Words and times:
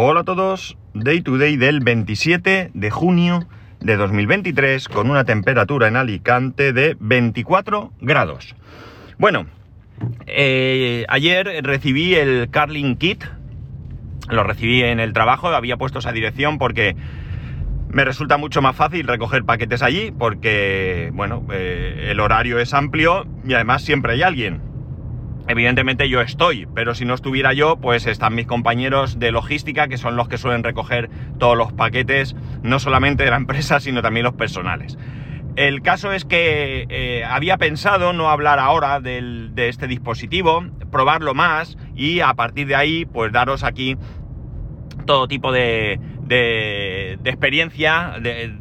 Hola 0.00 0.20
a 0.20 0.24
todos, 0.24 0.78
Day 0.94 1.22
to 1.22 1.38
Day 1.38 1.56
del 1.56 1.80
27 1.80 2.70
de 2.72 2.90
junio 2.90 3.48
de 3.80 3.96
2023 3.96 4.88
con 4.88 5.10
una 5.10 5.24
temperatura 5.24 5.88
en 5.88 5.96
Alicante 5.96 6.72
de 6.72 6.96
24 7.00 7.90
grados. 8.00 8.54
Bueno, 9.18 9.46
eh, 10.28 11.04
ayer 11.08 11.64
recibí 11.64 12.14
el 12.14 12.48
Carling 12.48 12.94
Kit, 12.94 13.24
lo 14.30 14.44
recibí 14.44 14.84
en 14.84 15.00
el 15.00 15.12
trabajo, 15.12 15.48
había 15.48 15.76
puesto 15.76 15.98
esa 15.98 16.12
dirección 16.12 16.58
porque 16.58 16.94
me 17.88 18.04
resulta 18.04 18.36
mucho 18.36 18.62
más 18.62 18.76
fácil 18.76 19.04
recoger 19.04 19.42
paquetes 19.42 19.82
allí 19.82 20.12
porque, 20.16 21.10
bueno, 21.12 21.44
eh, 21.50 22.06
el 22.12 22.20
horario 22.20 22.60
es 22.60 22.72
amplio 22.72 23.26
y 23.44 23.54
además 23.54 23.82
siempre 23.82 24.12
hay 24.12 24.22
alguien. 24.22 24.67
Evidentemente 25.48 26.10
yo 26.10 26.20
estoy, 26.20 26.68
pero 26.74 26.94
si 26.94 27.06
no 27.06 27.14
estuviera 27.14 27.54
yo, 27.54 27.76
pues 27.76 28.06
están 28.06 28.34
mis 28.34 28.46
compañeros 28.46 29.18
de 29.18 29.32
logística, 29.32 29.88
que 29.88 29.96
son 29.96 30.14
los 30.14 30.28
que 30.28 30.36
suelen 30.36 30.62
recoger 30.62 31.08
todos 31.38 31.56
los 31.56 31.72
paquetes, 31.72 32.36
no 32.62 32.78
solamente 32.78 33.24
de 33.24 33.30
la 33.30 33.36
empresa, 33.44 33.80
sino 33.80 34.02
también 34.02 34.24
los 34.24 34.34
personales. 34.34 34.98
El 35.56 35.82
caso 35.82 36.12
es 36.12 36.24
que 36.24 36.86
eh, 36.90 37.24
había 37.24 37.56
pensado 37.56 38.12
no 38.12 38.28
hablar 38.28 38.58
ahora 38.60 39.00
de 39.00 39.50
este 39.56 39.88
dispositivo, 39.88 40.64
probarlo 40.92 41.34
más 41.34 41.76
y 41.96 42.20
a 42.20 42.34
partir 42.34 42.68
de 42.68 42.76
ahí, 42.76 43.06
pues 43.06 43.32
daros 43.32 43.64
aquí 43.64 43.96
todo 45.06 45.26
tipo 45.26 45.50
de, 45.50 45.98
de, 46.28 47.18
experiencia 47.24 48.14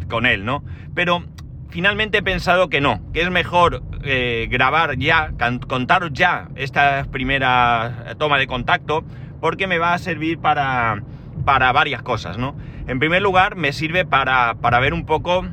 con 0.10 0.26
él, 0.26 0.46
¿no? 0.46 0.64
Pero 0.96 1.24
finalmente 1.70 2.20
he 2.20 2.24
pensado 2.24 2.70
que 2.70 2.82
no, 2.82 3.02
que 3.14 3.22
es 3.22 3.30
mejor 3.30 3.84
eh, 4.04 4.48
grabar 4.50 4.98
ya, 4.98 5.32
contaros 5.68 6.12
ya 6.14 6.50
esta 6.56 7.06
primera 7.12 8.16
toma 8.18 8.38
de 8.38 8.48
contacto, 8.48 9.04
porque 9.40 9.68
me 9.68 9.78
va 9.78 9.94
a 9.94 9.98
servir 9.98 10.40
para, 10.40 11.04
para 11.46 11.72
varias 11.72 12.02
cosas, 12.02 12.38
¿no? 12.38 12.56
En 12.88 13.00
primer 13.00 13.22
lugar, 13.22 13.56
me 13.56 13.74
sirve 13.74 14.06
para, 14.06 14.56
para, 14.56 14.80
ver 14.80 14.94
un 14.94 15.06
poco 15.06 15.46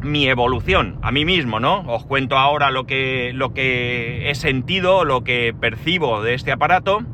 mi 0.00 0.28
evolución 0.28 0.98
a 1.02 1.12
mí 1.12 1.24
mismo, 1.24 1.60
¿no? 1.60 1.80
Os 1.86 2.04
cuento 2.04 2.36
ahora 2.36 2.70
lo 2.70 2.86
que, 2.86 3.32
lo 3.34 3.52
que 3.52 4.30
he 4.30 4.34
sentido, 4.34 5.04
lo 5.04 5.24
que 5.24 5.54
percibo 5.58 6.22
de 6.22 6.34
este 6.34 6.52
aparato 6.52 7.04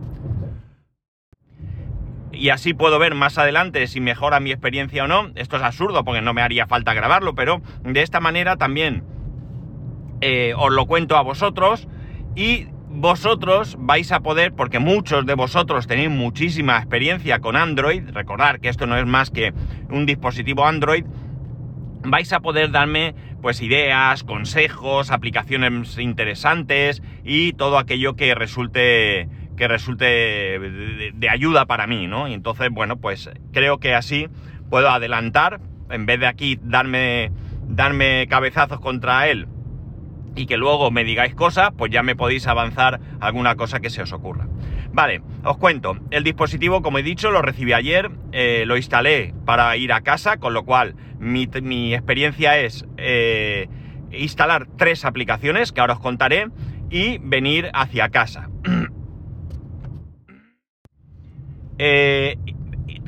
y 2.41 2.49
así 2.49 2.73
puedo 2.73 2.99
ver 2.99 3.15
más 3.15 3.37
adelante 3.37 3.87
si 3.87 4.01
mejora 4.01 4.41
mi 4.41 4.51
experiencia 4.51 5.05
o 5.05 5.07
no. 5.07 5.31
Esto 5.35 5.59
es 5.59 5.63
absurdo 5.63 6.05
porque 6.05 6.23
no 6.23 6.33
me 6.33 6.41
haría 6.41 6.67
falta 6.67 6.95
grabarlo, 6.95 7.35
pero 7.35 7.61
de 7.85 8.01
esta 8.01 8.19
manera 8.19 8.57
también 8.57 9.05
eh, 10.23 10.55
os 10.57 10.73
lo 10.73 10.87
cuento 10.87 11.19
a 11.19 11.23
vosotros 11.23 11.87
y 12.35 12.69
vosotros 12.89 13.77
vais 13.79 14.11
a 14.11 14.21
poder, 14.21 14.55
porque 14.55 14.79
muchos 14.79 15.27
de 15.27 15.35
vosotros 15.35 15.87
tenéis 15.87 16.09
muchísima 16.09 16.79
experiencia 16.79 17.41
con 17.41 17.57
Android, 17.57 18.09
recordar 18.11 18.61
que 18.61 18.71
esto 18.71 18.87
no 18.87 18.97
es 18.97 19.05
más 19.05 19.31
que 19.31 19.53
un 19.91 20.07
dispositivo 20.07 20.67
Android, 20.67 21.05
vais 22.03 22.33
a 22.33 22.41
poder 22.41 22.71
darme 22.71 23.15
pues 23.43 23.61
ideas, 23.61 24.25
consejos, 24.25 25.11
aplicaciones 25.11 25.99
interesantes 25.99 27.03
y 27.23 27.53
todo 27.53 27.79
aquello 27.79 28.17
que 28.17 28.35
resulte 28.35 29.29
que 29.61 29.69
resulte 29.69 30.07
de, 30.07 31.29
ayuda 31.29 31.67
para 31.67 31.87
mí, 31.87 32.07
¿no? 32.07 32.27
Y 32.29 32.33
entonces, 32.33 32.71
bueno, 32.71 32.97
pues 32.97 33.29
creo 33.53 33.77
que 33.77 33.95
así 33.95 34.27
puedo 34.71 34.89
adelantar, 34.89 35.61
en 35.91 36.07
vez 36.07 36.19
de 36.19 36.27
aquí 36.27 36.59
darme, 36.63 37.31
darme 37.69 38.27
cabezazos 38.31 38.81
contra 38.81 39.29
él 39.29 39.49
y 40.35 40.47
que 40.47 40.57
luego 40.57 40.91
me 40.91 41.05
digáis 41.05 41.35
cosas, 41.35 41.73
pues 41.77 41.93
ya 41.93 42.03
me 42.03 42.17
podéis 42.17 42.47
avanzar 42.47 43.01
alguna 43.21 43.57
cosa 43.57 43.81
que 43.81 43.91
se 43.91 44.01
os 44.01 44.15
ocurra. 44.15 44.49
Vale, 44.95 45.21
os 45.45 45.59
cuento. 45.59 45.99
El 46.11 46.25
dispositivo, 46.25 46.81
como 46.81 46.97
he 46.97 47.03
dicho, 47.03 47.31
lo 47.31 47.43
recibí 47.43 47.75
ayer, 47.75 48.11
eh, 48.33 48.65
lo 48.67 48.79
instalé 48.79 49.35
para 49.45 49.77
ir 49.77 49.93
a 49.93 50.01
casa, 50.01 50.39
con 50.39 50.55
lo 50.55 50.65
cual 50.65 50.95
mi, 51.19 51.45
experiencia 51.93 52.59
es 52.59 52.87
eh, 52.97 53.69
instalar 54.11 54.69
tres 54.79 55.05
aplicaciones 55.05 55.71
que 55.73 55.83
ahora 55.83 55.93
os 55.93 56.01
contaré 56.01 56.47
y 56.89 57.19
venir 57.19 57.71
hacia 57.75 58.09
casa. 58.09 58.49
Eh, 61.83 62.37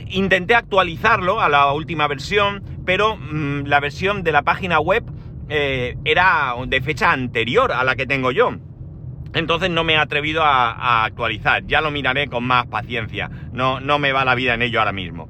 intenté 0.08 0.54
actualizarlo 0.54 1.42
a 1.42 1.50
la 1.50 1.70
última 1.72 2.08
versión, 2.08 2.64
pero 2.86 3.16
mm, 3.16 3.66
la 3.66 3.80
versión 3.80 4.22
de 4.22 4.32
la 4.32 4.44
página 4.44 4.80
web 4.80 5.04
eh, 5.50 5.98
era 6.06 6.54
de 6.66 6.80
fecha 6.80 7.12
anterior 7.12 7.70
a 7.72 7.84
la 7.84 7.96
que 7.96 8.06
tengo 8.06 8.30
yo. 8.30 8.54
Entonces 9.34 9.68
no 9.68 9.84
me 9.84 9.92
he 9.92 9.96
atrevido 9.98 10.42
a, 10.42 11.04
actualizar. 11.04 11.66
Ya 11.66 11.82
lo 11.82 11.90
miraré 11.90 12.28
con 12.28 12.44
más 12.44 12.64
paciencia. 12.66 13.30
No, 13.52 13.78
no 13.78 13.98
me 13.98 14.12
va 14.12 14.24
la 14.24 14.34
vida 14.34 14.54
en 14.54 14.62
ello 14.62 14.78
ahora 14.78 14.92
mismo. 14.92 15.28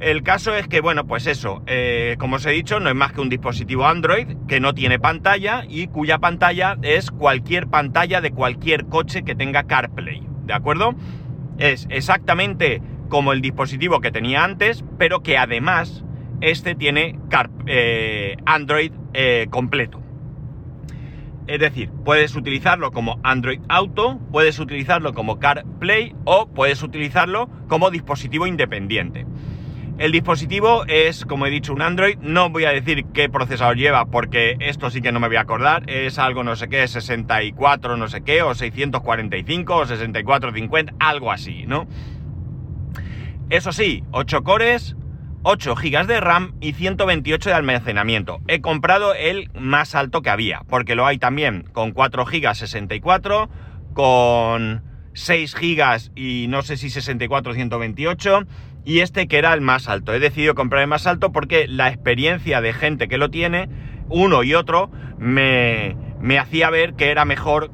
El 0.00 0.22
caso 0.22 0.54
es 0.54 0.66
que, 0.66 0.80
bueno, 0.80 1.06
pues 1.06 1.26
eso, 1.26 1.62
eh, 1.66 2.16
como 2.18 2.36
os 2.36 2.46
he 2.46 2.50
dicho, 2.50 2.80
no 2.80 2.88
es 2.88 2.96
más 2.96 3.12
que 3.12 3.20
un 3.20 3.28
dispositivo 3.28 3.86
Android 3.86 4.26
que 4.48 4.58
no 4.58 4.72
tiene 4.72 4.98
pantalla 4.98 5.64
y 5.68 5.88
cuya 5.88 6.16
pantalla 6.16 6.78
es 6.80 7.10
cualquier 7.10 7.66
pantalla 7.66 8.22
de 8.22 8.30
cualquier 8.30 8.86
coche 8.86 9.22
que 9.22 9.34
tenga 9.34 9.64
CarPlay. 9.64 10.22
¿De 10.46 10.54
acuerdo? 10.54 10.94
Es 11.58 11.86
exactamente 11.90 12.80
como 13.08 13.32
el 13.32 13.40
dispositivo 13.40 14.00
que 14.00 14.10
tenía 14.10 14.44
antes, 14.44 14.84
pero 14.98 15.22
que 15.22 15.38
además 15.38 16.04
este 16.40 16.74
tiene 16.74 17.18
eh, 17.66 18.36
Android 18.44 18.92
eh, 19.12 19.46
completo. 19.50 20.00
Es 21.46 21.60
decir, 21.60 21.90
puedes 22.04 22.34
utilizarlo 22.36 22.90
como 22.90 23.20
Android 23.22 23.60
Auto, 23.68 24.18
puedes 24.32 24.58
utilizarlo 24.58 25.12
como 25.12 25.38
CarPlay 25.38 26.14
o 26.24 26.48
puedes 26.48 26.82
utilizarlo 26.82 27.50
como 27.68 27.90
dispositivo 27.90 28.46
independiente. 28.46 29.26
El 29.96 30.10
dispositivo 30.10 30.84
es, 30.88 31.24
como 31.24 31.46
he 31.46 31.50
dicho, 31.50 31.72
un 31.72 31.80
Android. 31.80 32.18
No 32.18 32.50
voy 32.50 32.64
a 32.64 32.70
decir 32.70 33.04
qué 33.14 33.28
procesador 33.28 33.76
lleva 33.76 34.06
porque 34.06 34.56
esto 34.58 34.90
sí 34.90 35.00
que 35.00 35.12
no 35.12 35.20
me 35.20 35.28
voy 35.28 35.36
a 35.36 35.42
acordar. 35.42 35.88
Es 35.88 36.18
algo 36.18 36.42
no 36.42 36.56
sé 36.56 36.68
qué, 36.68 36.88
64 36.88 37.96
no 37.96 38.08
sé 38.08 38.22
qué, 38.22 38.42
o 38.42 38.54
645 38.54 39.76
o 39.76 39.86
6450, 39.86 40.94
algo 40.98 41.30
así, 41.30 41.64
¿no? 41.66 41.86
Eso 43.50 43.70
sí, 43.70 44.02
8 44.10 44.42
cores, 44.42 44.96
8 45.44 45.76
GB 45.76 46.06
de 46.06 46.20
RAM 46.20 46.56
y 46.60 46.72
128 46.72 47.50
de 47.50 47.54
almacenamiento. 47.54 48.40
He 48.48 48.60
comprado 48.60 49.14
el 49.14 49.48
más 49.54 49.94
alto 49.94 50.22
que 50.22 50.30
había, 50.30 50.62
porque 50.68 50.96
lo 50.96 51.06
hay 51.06 51.18
también 51.18 51.68
con 51.72 51.92
4 51.92 52.24
GB 52.24 52.52
64, 52.52 53.48
con 53.92 54.82
6 55.12 55.54
GB 55.54 56.10
y 56.16 56.46
no 56.48 56.62
sé 56.62 56.76
si 56.76 56.90
64 56.90 57.54
128 57.54 58.40
y 58.84 59.00
este 59.00 59.26
que 59.26 59.38
era 59.38 59.52
el 59.54 59.60
más 59.60 59.88
alto. 59.88 60.12
He 60.12 60.20
decidido 60.20 60.54
comprar 60.54 60.82
el 60.82 60.88
más 60.88 61.06
alto 61.06 61.32
porque 61.32 61.66
la 61.68 61.88
experiencia 61.88 62.60
de 62.60 62.72
gente 62.72 63.08
que 63.08 63.18
lo 63.18 63.30
tiene, 63.30 63.68
uno 64.08 64.42
y 64.42 64.54
otro, 64.54 64.90
me, 65.18 65.96
me 66.20 66.38
hacía 66.38 66.70
ver 66.70 66.94
que 66.94 67.10
era 67.10 67.24
mejor 67.24 67.70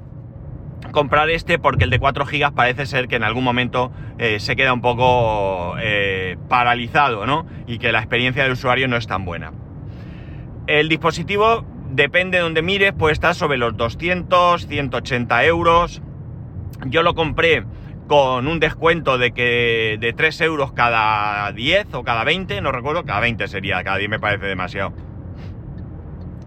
comprar 0.92 1.30
este 1.30 1.58
porque 1.58 1.84
el 1.84 1.90
de 1.90 1.98
4 1.98 2.24
GB 2.24 2.52
parece 2.52 2.86
ser 2.86 3.08
que 3.08 3.16
en 3.16 3.24
algún 3.24 3.44
momento 3.44 3.92
eh, 4.18 4.40
se 4.40 4.56
queda 4.56 4.72
un 4.72 4.80
poco 4.80 5.76
eh, 5.80 6.36
paralizado, 6.48 7.26
¿no? 7.26 7.46
Y 7.66 7.78
que 7.78 7.92
la 7.92 7.98
experiencia 7.98 8.42
del 8.42 8.52
usuario 8.52 8.88
no 8.88 8.96
es 8.96 9.06
tan 9.06 9.24
buena. 9.24 9.52
El 10.66 10.88
dispositivo, 10.88 11.64
depende 11.90 12.38
de 12.38 12.42
donde 12.42 12.62
mires, 12.62 12.92
puede 12.92 13.12
estar 13.12 13.34
sobre 13.34 13.58
los 13.58 13.76
200, 13.76 14.66
180 14.66 15.44
euros. 15.44 16.02
Yo 16.86 17.02
lo 17.02 17.14
compré 17.14 17.64
con 18.10 18.48
un 18.48 18.58
descuento 18.58 19.18
de 19.18 19.30
que 19.30 19.96
de 20.00 20.12
3 20.12 20.40
euros 20.40 20.72
cada 20.72 21.52
10 21.52 21.94
o 21.94 22.02
cada 22.02 22.24
20, 22.24 22.60
no 22.60 22.72
recuerdo, 22.72 23.04
cada 23.04 23.20
20 23.20 23.46
sería, 23.46 23.84
cada 23.84 23.98
10 23.98 24.10
me 24.10 24.18
parece 24.18 24.46
demasiado. 24.46 24.92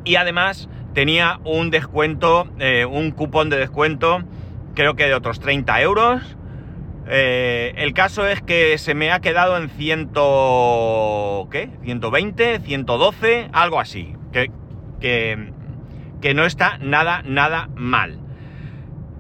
Y 0.04 0.18
además 0.18 0.68
tenía 0.94 1.40
un 1.46 1.70
descuento, 1.70 2.50
eh, 2.60 2.84
un 2.84 3.12
cupón 3.12 3.50
de 3.50 3.56
descuento, 3.56 4.24
creo 4.76 4.98
que 4.98 5.06
de 5.06 5.14
otros 5.14 5.40
30 5.40 5.82
euros. 5.82 6.36
Eh, 7.08 7.74
el 7.78 7.94
caso 7.94 8.28
es 8.28 8.42
que 8.42 8.78
se 8.78 8.94
me 8.94 9.14
ha 9.14 9.22
quedado 9.22 9.56
en 9.56 9.70
100, 9.70 10.10
¿qué? 11.50 11.70
120, 11.82 12.60
112, 12.60 13.48
algo 13.54 13.80
así. 13.80 14.18
Que, 14.34 14.52
que, 15.00 15.54
que 16.20 16.34
no 16.34 16.44
está 16.44 16.78
nada, 16.80 17.22
nada 17.24 17.70
mal. 17.74 18.20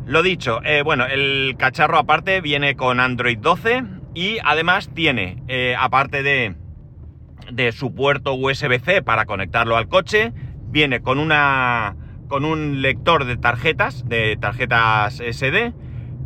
Lo 0.06 0.22
dicho, 0.22 0.60
eh, 0.66 0.82
bueno, 0.84 1.06
el 1.06 1.56
cacharro 1.58 1.98
aparte 1.98 2.42
viene 2.42 2.76
con 2.76 3.00
Android 3.00 3.38
12 3.38 3.84
y 4.14 4.38
además 4.44 4.90
tiene, 4.94 5.42
eh, 5.48 5.76
aparte 5.80 6.24
de, 6.24 6.56
su 7.72 7.96
puerto 7.96 8.34
USB-C 8.34 9.02
para 9.02 9.26
conectarlo 9.26 9.78
al 9.78 9.88
coche, 9.88 10.34
viene 10.68 11.02
con 11.02 11.20
una 11.20 11.96
con 12.28 12.44
un 12.44 12.82
lector 12.82 13.26
de 13.26 13.38
tarjetas, 13.38 14.08
de 14.08 14.36
tarjetas 14.38 15.22
SD 15.22 15.72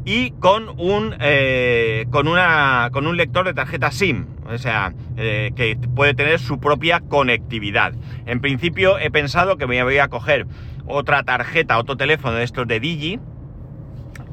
y 0.06 0.32
con 0.32 0.70
un 0.80 1.16
eh, 1.20 2.08
con 2.10 2.28
una 2.28 2.90
con 2.92 3.06
un 3.06 3.16
lector 3.16 3.46
de 3.46 3.54
tarjeta 3.54 3.92
SIM, 3.92 4.26
o 4.48 4.58
sea, 4.58 4.94
que 5.16 5.78
puede 5.96 6.16
tener 6.16 6.40
su 6.40 6.60
propia 6.60 7.02
conectividad. 7.02 7.94
En 8.26 8.42
principio 8.42 8.98
he 8.98 9.12
pensado 9.12 9.58
que 9.58 9.68
me 9.68 9.84
voy 9.84 10.00
a 10.00 10.08
coger 10.08 10.48
otra 10.88 11.22
tarjeta, 11.22 11.78
otro 11.78 11.96
teléfono 11.96 12.36
de 12.36 12.44
estos 12.44 12.68
de 12.68 12.80
Digi 12.80 13.20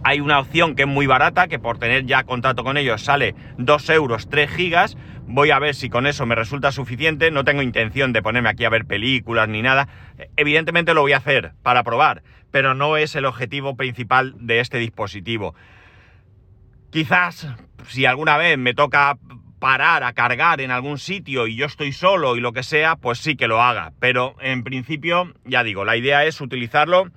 Hay 0.07 0.21
una 0.21 0.39
opción 0.39 0.75
que 0.75 0.83
es 0.83 0.89
muy 0.89 1.07
barata, 1.07 1.49
que 1.49 1.59
por 1.59 1.79
tener 1.79 2.05
ya 2.05 2.25
contrato 2.25 2.63
con 2.63 2.77
ellos 2.77 3.01
sale 3.01 3.35
2 3.57 3.89
euros 3.89 4.29
3 4.29 4.51
gigas. 4.51 4.99
Voy 5.27 5.51
a 5.51 5.59
ver 5.59 5.75
si 5.75 5.89
con 5.89 6.07
eso 6.07 6.27
me 6.27 6.35
resulta 6.35 6.73
suficiente. 6.73 7.31
No 7.31 7.43
tengo 7.45 7.63
intención 7.63 8.13
de 8.13 8.21
ponerme 8.21 8.51
aquí 8.51 8.67
a 8.67 8.69
ver 8.69 8.85
películas 8.85 9.49
ni 9.49 9.63
nada. 9.63 9.89
Evidentemente 10.37 10.93
lo 10.93 11.01
voy 11.01 11.15
a 11.15 11.17
hacer 11.17 11.53
para 11.63 11.85
probar, 11.85 12.23
pero 12.51 12.75
no 12.75 12.99
es 12.99 13.17
el 13.17 13.25
objetivo 13.25 13.77
principal 13.77 14.35
de 14.41 14.61
este 14.61 14.77
dispositivo. 14.77 15.55
Quizás 16.91 17.49
si 17.89 18.05
alguna 18.05 18.37
vez 18.37 18.59
me 18.59 18.75
toca 18.75 19.17
parar 19.59 20.03
a 20.05 20.13
cargar 20.13 20.61
en 20.61 20.71
algún 20.71 20.99
sitio 20.99 21.47
y 21.47 21.57
yo 21.57 21.65
estoy 21.65 21.93
solo 21.93 22.37
y 22.37 22.41
lo 22.41 22.53
que 22.53 22.63
sea, 22.63 22.97
pues 22.97 23.21
sí 23.21 23.37
que 23.37 23.49
lo 23.49 23.63
haga. 23.63 23.95
Pero 24.01 24.37
en 24.41 24.65
principio, 24.65 25.33
ya 25.47 25.65
digo, 25.65 25.87
la 25.87 25.97
idea 25.97 26.27
es 26.27 26.43
utilizarlo 26.43 27.11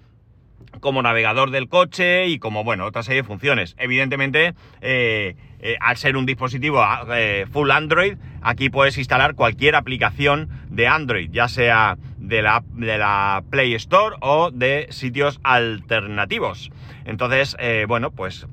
como 0.79 1.01
navegador 1.01 1.51
del 1.51 1.67
coche 1.67 2.27
y 2.27 2.39
como, 2.39 2.63
bueno, 2.63 2.85
otra 2.85 3.03
serie 3.03 3.21
de 3.21 3.27
funciones. 3.27 3.75
Evidentemente, 3.77 4.53
eh, 4.81 5.35
eh, 5.59 5.77
al 5.79 5.97
ser 5.97 6.17
un 6.17 6.25
dispositivo 6.25 6.83
eh, 7.13 7.45
full 7.51 7.71
Android, 7.71 8.17
aquí 8.41 8.69
puedes 8.69 8.97
instalar 8.97 9.35
cualquier 9.35 9.75
aplicación 9.75 10.49
de 10.69 10.87
Android, 10.87 11.29
ya 11.31 11.47
sea 11.47 11.97
de 12.17 12.41
la, 12.41 12.63
de 12.73 12.97
la 12.97 13.43
Play 13.49 13.73
Store 13.75 14.15
o 14.21 14.51
de 14.51 14.87
sitios 14.91 15.39
alternativos. 15.43 16.71
Entonces, 17.05 17.55
bueno, 17.87 18.11
pues 18.11 18.47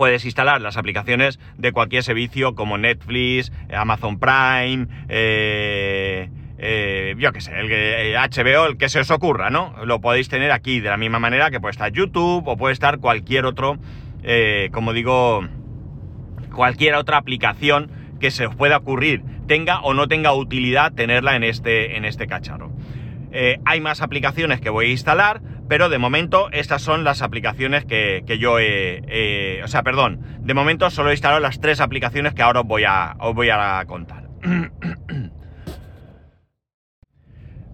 puedes 0.00 0.24
instalar 0.24 0.62
las 0.62 0.78
aplicaciones 0.78 1.38
de 1.58 1.72
cualquier 1.72 2.02
servicio 2.02 2.54
como 2.54 2.78
Netflix, 2.78 3.52
Amazon 3.70 4.18
Prime, 4.18 4.86
eh, 5.10 6.30
eh, 6.62 7.14
yo 7.16 7.32
qué 7.32 7.40
sé, 7.40 7.58
el 7.58 8.14
HBO, 8.14 8.66
el 8.66 8.76
que 8.76 8.90
se 8.90 9.00
os 9.00 9.10
ocurra, 9.10 9.48
¿no? 9.48 9.74
Lo 9.86 10.02
podéis 10.02 10.28
tener 10.28 10.52
aquí 10.52 10.80
de 10.80 10.90
la 10.90 10.98
misma 10.98 11.18
manera 11.18 11.50
que 11.50 11.58
puede 11.58 11.70
estar 11.70 11.90
YouTube 11.90 12.46
o 12.46 12.56
puede 12.58 12.74
estar 12.74 12.98
cualquier 12.98 13.46
otro, 13.46 13.78
eh, 14.22 14.68
como 14.70 14.92
digo, 14.92 15.42
cualquier 16.54 16.96
otra 16.96 17.16
aplicación 17.16 17.90
que 18.20 18.30
se 18.30 18.46
os 18.46 18.54
pueda 18.54 18.76
ocurrir, 18.76 19.22
tenga 19.46 19.80
o 19.80 19.94
no 19.94 20.06
tenga 20.06 20.34
utilidad 20.34 20.92
tenerla 20.92 21.34
en 21.34 21.44
este, 21.44 21.96
en 21.96 22.04
este 22.04 22.26
cacharro. 22.26 22.70
hay 23.64 23.80
más 23.80 24.02
aplicaciones 24.02 24.60
que 24.60 24.68
voy 24.68 24.88
a 24.88 24.90
instalar, 24.90 25.40
pero 25.66 25.88
de 25.88 25.96
momento 25.96 26.50
estas 26.52 26.82
son 26.82 27.04
las 27.04 27.22
aplicaciones 27.22 27.86
que, 27.86 28.22
yo 28.38 28.58
he... 28.58 29.62
o 29.64 29.68
sea, 29.68 29.82
perdón, 29.82 30.20
de 30.40 30.52
momento 30.52 30.90
solo 30.90 31.08
he 31.08 31.14
instalado 31.14 31.40
las 31.40 31.58
tres 31.58 31.80
aplicaciones 31.80 32.34
que 32.34 32.42
ahora 32.42 32.60
os 32.60 32.66
voy 32.66 32.84
a, 32.84 33.16
os 33.18 33.34
voy 33.34 33.48
a 33.48 33.82
contar. 33.86 34.24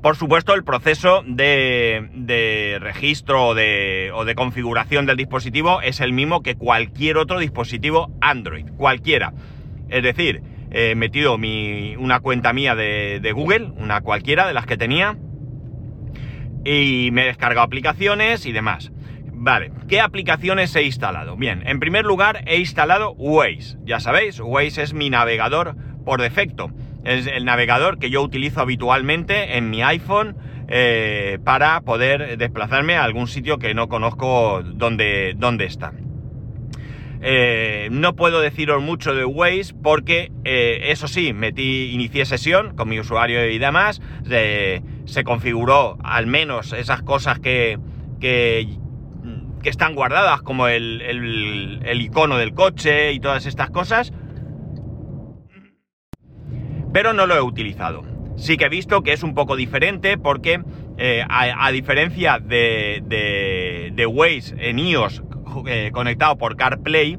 Por 0.02 0.16
supuesto, 0.16 0.54
el 0.54 0.62
proceso 0.62 1.22
de, 1.26 2.78
registro 2.80 3.48
o 3.48 3.54
de, 3.54 4.34
configuración 4.36 5.06
del 5.06 5.16
dispositivo 5.16 5.80
es 5.80 6.00
el 6.00 6.12
mismo 6.12 6.42
que 6.42 6.54
cualquier 6.54 7.16
otro 7.16 7.38
dispositivo 7.38 8.10
Android, 8.20 8.66
cualquiera. 8.76 9.32
Es 9.88 10.02
decir, 10.02 10.42
he 10.70 10.94
metido 10.94 11.34
una 11.34 12.20
cuenta 12.20 12.52
mía 12.52 12.74
de, 12.74 13.20
de 13.20 13.32
Google, 13.32 13.72
una 13.76 14.00
cualquiera 14.02 14.46
de 14.46 14.54
las 14.54 14.66
que 14.66 14.76
tenía, 14.76 15.16
y 16.64 17.10
me 17.12 17.22
he 17.22 17.26
descargado 17.26 17.64
aplicaciones 17.64 18.46
y 18.46 18.52
demás. 18.52 18.92
Vale, 19.32 19.70
¿qué 19.86 20.00
aplicaciones 20.00 20.74
he 20.74 20.82
instalado? 20.82 21.36
Bien, 21.36 21.62
en 21.66 21.78
primer 21.78 22.04
lugar 22.04 22.42
he 22.46 22.58
instalado 22.58 23.12
Waze. 23.12 23.76
Ya 23.84 24.00
sabéis, 24.00 24.40
Waze 24.40 24.82
es 24.82 24.94
mi 24.94 25.10
navegador 25.10 25.76
por 26.04 26.20
defecto. 26.20 26.70
Es 27.06 27.28
el 27.28 27.44
navegador 27.44 27.98
que 27.98 28.10
yo 28.10 28.20
utilizo 28.20 28.60
habitualmente 28.60 29.56
en 29.56 29.70
mi 29.70 29.82
iPhone 29.82 30.36
eh, 30.68 31.38
para 31.44 31.80
poder 31.82 32.36
desplazarme 32.36 32.96
a 32.96 33.04
algún 33.04 33.28
sitio 33.28 33.58
que 33.58 33.72
no 33.74 33.88
conozco 33.88 34.62
dónde, 34.64 35.34
dónde 35.36 35.66
está. 35.66 35.92
Eh, 37.22 37.88
no 37.92 38.16
puedo 38.16 38.40
deciros 38.40 38.82
mucho 38.82 39.14
de 39.14 39.24
Waze 39.24 39.74
porque, 39.80 40.32
eh, 40.44 40.80
eso 40.90 41.06
sí, 41.06 41.32
metí, 41.32 41.92
inicié 41.92 42.26
sesión 42.26 42.74
con 42.76 42.88
mi 42.88 42.98
usuario 42.98 43.48
y 43.48 43.58
demás 43.58 44.02
se 44.24 45.24
configuró 45.24 45.98
al 46.02 46.26
menos 46.26 46.72
esas 46.72 47.02
cosas 47.02 47.38
que, 47.38 47.78
que, 48.20 48.66
están 49.62 49.94
guardadas, 49.96 50.42
como 50.42 50.68
el, 50.68 51.02
el, 51.02 52.00
icono 52.00 52.36
del 52.38 52.54
coche 52.54 53.12
y 53.12 53.18
todas 53.18 53.46
estas 53.46 53.70
cosas, 53.70 54.12
pero 56.92 57.12
no 57.12 57.26
lo 57.26 57.34
he 57.34 57.40
utilizado. 57.40 58.04
Sí 58.36 58.56
que 58.56 58.66
he 58.66 58.68
visto 58.68 59.02
que 59.02 59.12
es 59.12 59.22
un 59.22 59.34
poco 59.34 59.56
diferente 59.56 60.18
porque 60.18 60.60
eh, 60.98 61.24
a, 61.28 61.70
diferencia 61.72 62.38
de, 62.38 63.02
de, 63.04 63.92
de, 63.94 64.06
Waze 64.06 64.54
en 64.58 64.78
iOS 64.78 65.22
eh, 65.66 65.90
conectado 65.92 66.36
por 66.36 66.56
CarPlay, 66.56 67.18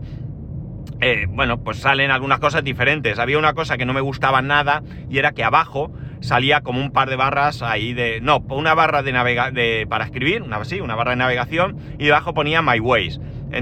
eh, 1.01 1.25
bueno, 1.29 1.63
pues 1.63 1.77
salen 1.77 2.11
algunas 2.11 2.39
cosas 2.39 2.63
diferentes. 2.63 3.19
Había 3.19 3.37
una 3.37 3.53
cosa 3.53 3.77
que 3.77 3.85
no 3.85 3.93
me 3.93 4.01
gustaba 4.01 4.41
nada 4.41 4.83
y 5.09 5.17
era 5.17 5.31
que 5.31 5.43
abajo 5.43 5.91
salía 6.21 6.61
como 6.61 6.81
un 6.81 6.91
par 6.91 7.09
de 7.09 7.15
barras 7.15 7.61
ahí 7.61 7.93
de... 7.93 8.19
No, 8.21 8.43
una 8.49 8.73
barra 8.73 9.03
de 9.03 9.11
navega 9.11 9.51
de, 9.51 9.85
para 9.87 10.05
escribir, 10.05 10.41
una, 10.41 10.63
sí, 10.65 10.81
una 10.81 10.95
barra 10.95 11.11
de 11.11 11.17
navegación, 11.17 11.77
y 11.99 12.05
debajo 12.05 12.33
ponía 12.33 12.63
My 12.63 12.79
Ways, 12.79 13.19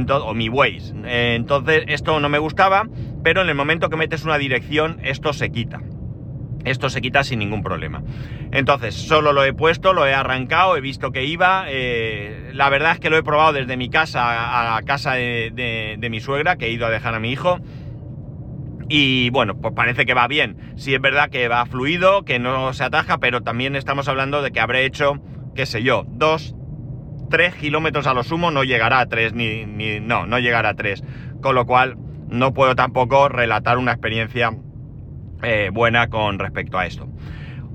o 0.10 0.34
Mi 0.34 0.48
Ways. 0.48 0.94
entonces 1.06 1.84
esto 1.88 2.22
no 2.22 2.30
me 2.30 2.40
gustaba, 2.40 2.88
pero 3.24 3.42
en 3.42 3.50
el 3.50 3.56
momento 3.56 3.90
que 3.90 3.98
metes 3.98 4.24
una 4.24 4.38
dirección, 4.38 5.00
esto 5.04 5.34
se 5.34 5.52
quita. 5.52 5.82
Esto 6.66 6.90
se 6.90 7.00
quita 7.00 7.24
sin 7.24 7.40
ningún 7.40 7.62
problema. 7.62 8.04
Entonces, 8.52 8.96
solo 8.96 9.34
lo 9.34 9.44
he 9.44 9.54
puesto, 9.54 9.94
lo 9.94 10.08
he 10.08 10.14
arrancado, 10.14 10.76
he 10.76 10.82
visto 10.82 11.12
que 11.12 11.24
iba. 11.24 11.66
Eh, 11.68 12.50
la 12.54 12.70
verdad 12.70 12.94
es 12.94 13.00
que 13.00 13.10
lo 13.10 13.18
he 13.18 13.24
probado 13.24 13.54
desde 13.54 13.78
mi 13.78 13.90
casa 13.90 14.76
a 14.76 14.82
casa 14.82 15.14
de, 15.14 16.08
mi 16.10 16.20
suegra, 16.20 16.58
que 16.58 16.66
he 16.66 16.72
ido 16.72 16.88
a 16.88 16.90
dejar 16.90 17.14
a 17.14 17.20
mi 17.20 17.32
hijo. 17.32 17.60
Y 18.90 19.30
bueno, 19.30 19.56
pues 19.56 19.74
parece 19.76 20.06
que 20.06 20.14
va 20.14 20.28
bien. 20.28 20.74
Sí 20.76 20.94
es 20.94 21.02
verdad 21.02 21.30
que 21.30 21.48
va 21.48 21.66
fluido, 21.66 22.24
que 22.24 22.40
no 22.40 22.74
se 22.74 22.84
ataja, 22.84 23.20
pero 23.20 23.42
también 23.42 23.76
estamos 23.76 24.08
hablando 24.08 24.42
de 24.42 24.52
que 24.52 24.60
habré 24.60 24.86
hecho, 24.86 25.22
qué 25.56 25.66
sé 25.66 25.84
yo, 25.84 26.06
dos, 26.08 26.56
tres 27.30 27.56
kilómetros 27.56 28.08
a 28.08 28.14
lo 28.14 28.24
sumo, 28.24 28.52
no 28.52 28.64
llegará 28.64 29.00
a 29.00 29.06
tres, 29.08 29.34
ni, 29.34 29.66
ni 29.66 30.00
no, 30.00 30.26
no 30.26 30.40
llegará 30.40 30.70
a 30.70 30.76
tres. 30.76 31.04
Con 31.42 31.56
lo 31.56 31.66
cual, 31.66 31.98
no 32.30 32.54
puedo 32.54 32.76
tampoco 32.76 33.30
relatar 33.30 33.78
una 33.78 33.92
experiencia 33.92 34.52
eh, 35.44 35.70
buena 35.72 36.10
con 36.10 36.40
respecto 36.40 36.78
a 36.78 36.86
esto. 36.86 37.08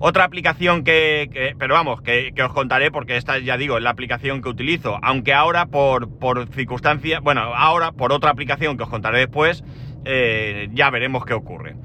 Otra 0.02 0.24
aplicación 0.24 0.82
que, 0.82 1.54
pero 1.58 1.74
vamos, 1.74 2.00
que, 2.00 2.32
os 2.42 2.52
contaré 2.54 2.90
porque 2.90 3.18
esta 3.18 3.38
ya 3.38 3.58
digo, 3.58 3.76
es 3.76 3.82
la 3.82 3.90
aplicación 3.90 4.40
que 4.40 4.48
utilizo, 4.48 4.98
aunque 5.02 5.34
ahora 5.34 5.66
por, 5.66 6.18
por 6.18 6.48
circunstancias, 6.48 7.20
bueno, 7.20 7.42
ahora 7.54 7.92
por 7.92 8.10
otra 8.10 8.30
aplicación 8.30 8.78
que 8.78 8.84
os 8.84 8.88
contaré 8.88 9.18
después, 9.18 9.62
eh, 10.06 10.68
ya 10.72 10.88
veremos 10.88 11.26
qué 11.26 11.34
ocurre. 11.34 11.76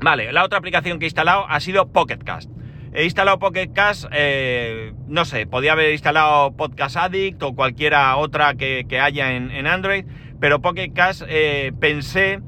Vale, 0.00 0.32
la 0.32 0.44
otra 0.44 0.58
aplicación 0.58 0.98
que 0.98 1.06
he 1.06 1.08
instalado 1.08 1.46
ha 1.48 1.60
sido 1.60 1.92
Pocketcast. 1.92 2.50
He 2.92 3.04
instalado 3.04 3.38
Pocketcast, 3.38 4.06
eh, 4.12 4.92
no 5.06 5.24
sé, 5.24 5.46
podía 5.46 5.72
haber 5.72 5.92
instalado 5.92 6.56
Podcast 6.56 6.96
Addict 6.96 7.42
o 7.42 7.54
cualquiera 7.54 8.16
otra 8.16 8.54
que, 8.54 8.84
haya 9.00 9.32
en, 9.32 9.66
Android, 9.66 10.06
pero 10.40 10.60
Pocketcast 10.60 11.22
eh, 11.28 11.72
pensé, 11.78 12.40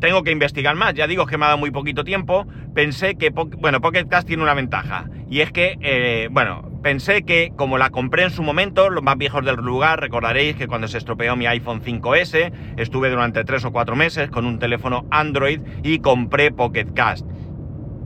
tengo 0.00 0.22
que 0.22 0.30
investigar 0.30 0.74
más, 0.76 0.94
ya 0.94 1.06
digo 1.06 1.26
que 1.26 1.38
me 1.38 1.44
ha 1.44 1.48
dado 1.48 1.58
muy 1.58 1.70
poquito 1.70 2.04
tiempo, 2.04 2.46
pensé 2.74 3.16
que, 3.16 3.30
bueno, 3.30 3.80
Pocketcast 3.80 4.26
tiene 4.26 4.42
una 4.42 4.54
ventaja, 4.54 5.08
y 5.28 5.40
es 5.40 5.50
que, 5.52 5.78
eh, 5.80 6.28
bueno, 6.30 6.70
pensé 6.82 7.24
que 7.24 7.52
como 7.56 7.78
la 7.78 7.90
compré 7.90 8.22
en 8.22 8.30
su 8.30 8.42
momento, 8.42 8.90
los 8.90 9.02
más 9.02 9.18
viejos 9.18 9.44
del 9.44 9.56
lugar, 9.56 10.00
recordaréis 10.00 10.56
que 10.56 10.68
cuando 10.68 10.86
se 10.86 10.98
estropeó 10.98 11.34
mi 11.34 11.46
iPhone 11.46 11.82
5S, 11.82 12.52
estuve 12.76 13.10
durante 13.10 13.42
3 13.42 13.64
o 13.64 13.72
4 13.72 13.96
meses 13.96 14.30
con 14.30 14.46
un 14.46 14.58
teléfono 14.58 15.06
Android 15.10 15.60
y 15.82 15.98
compré 15.98 16.52
Pocket 16.52 16.92
Cast. 16.94 17.26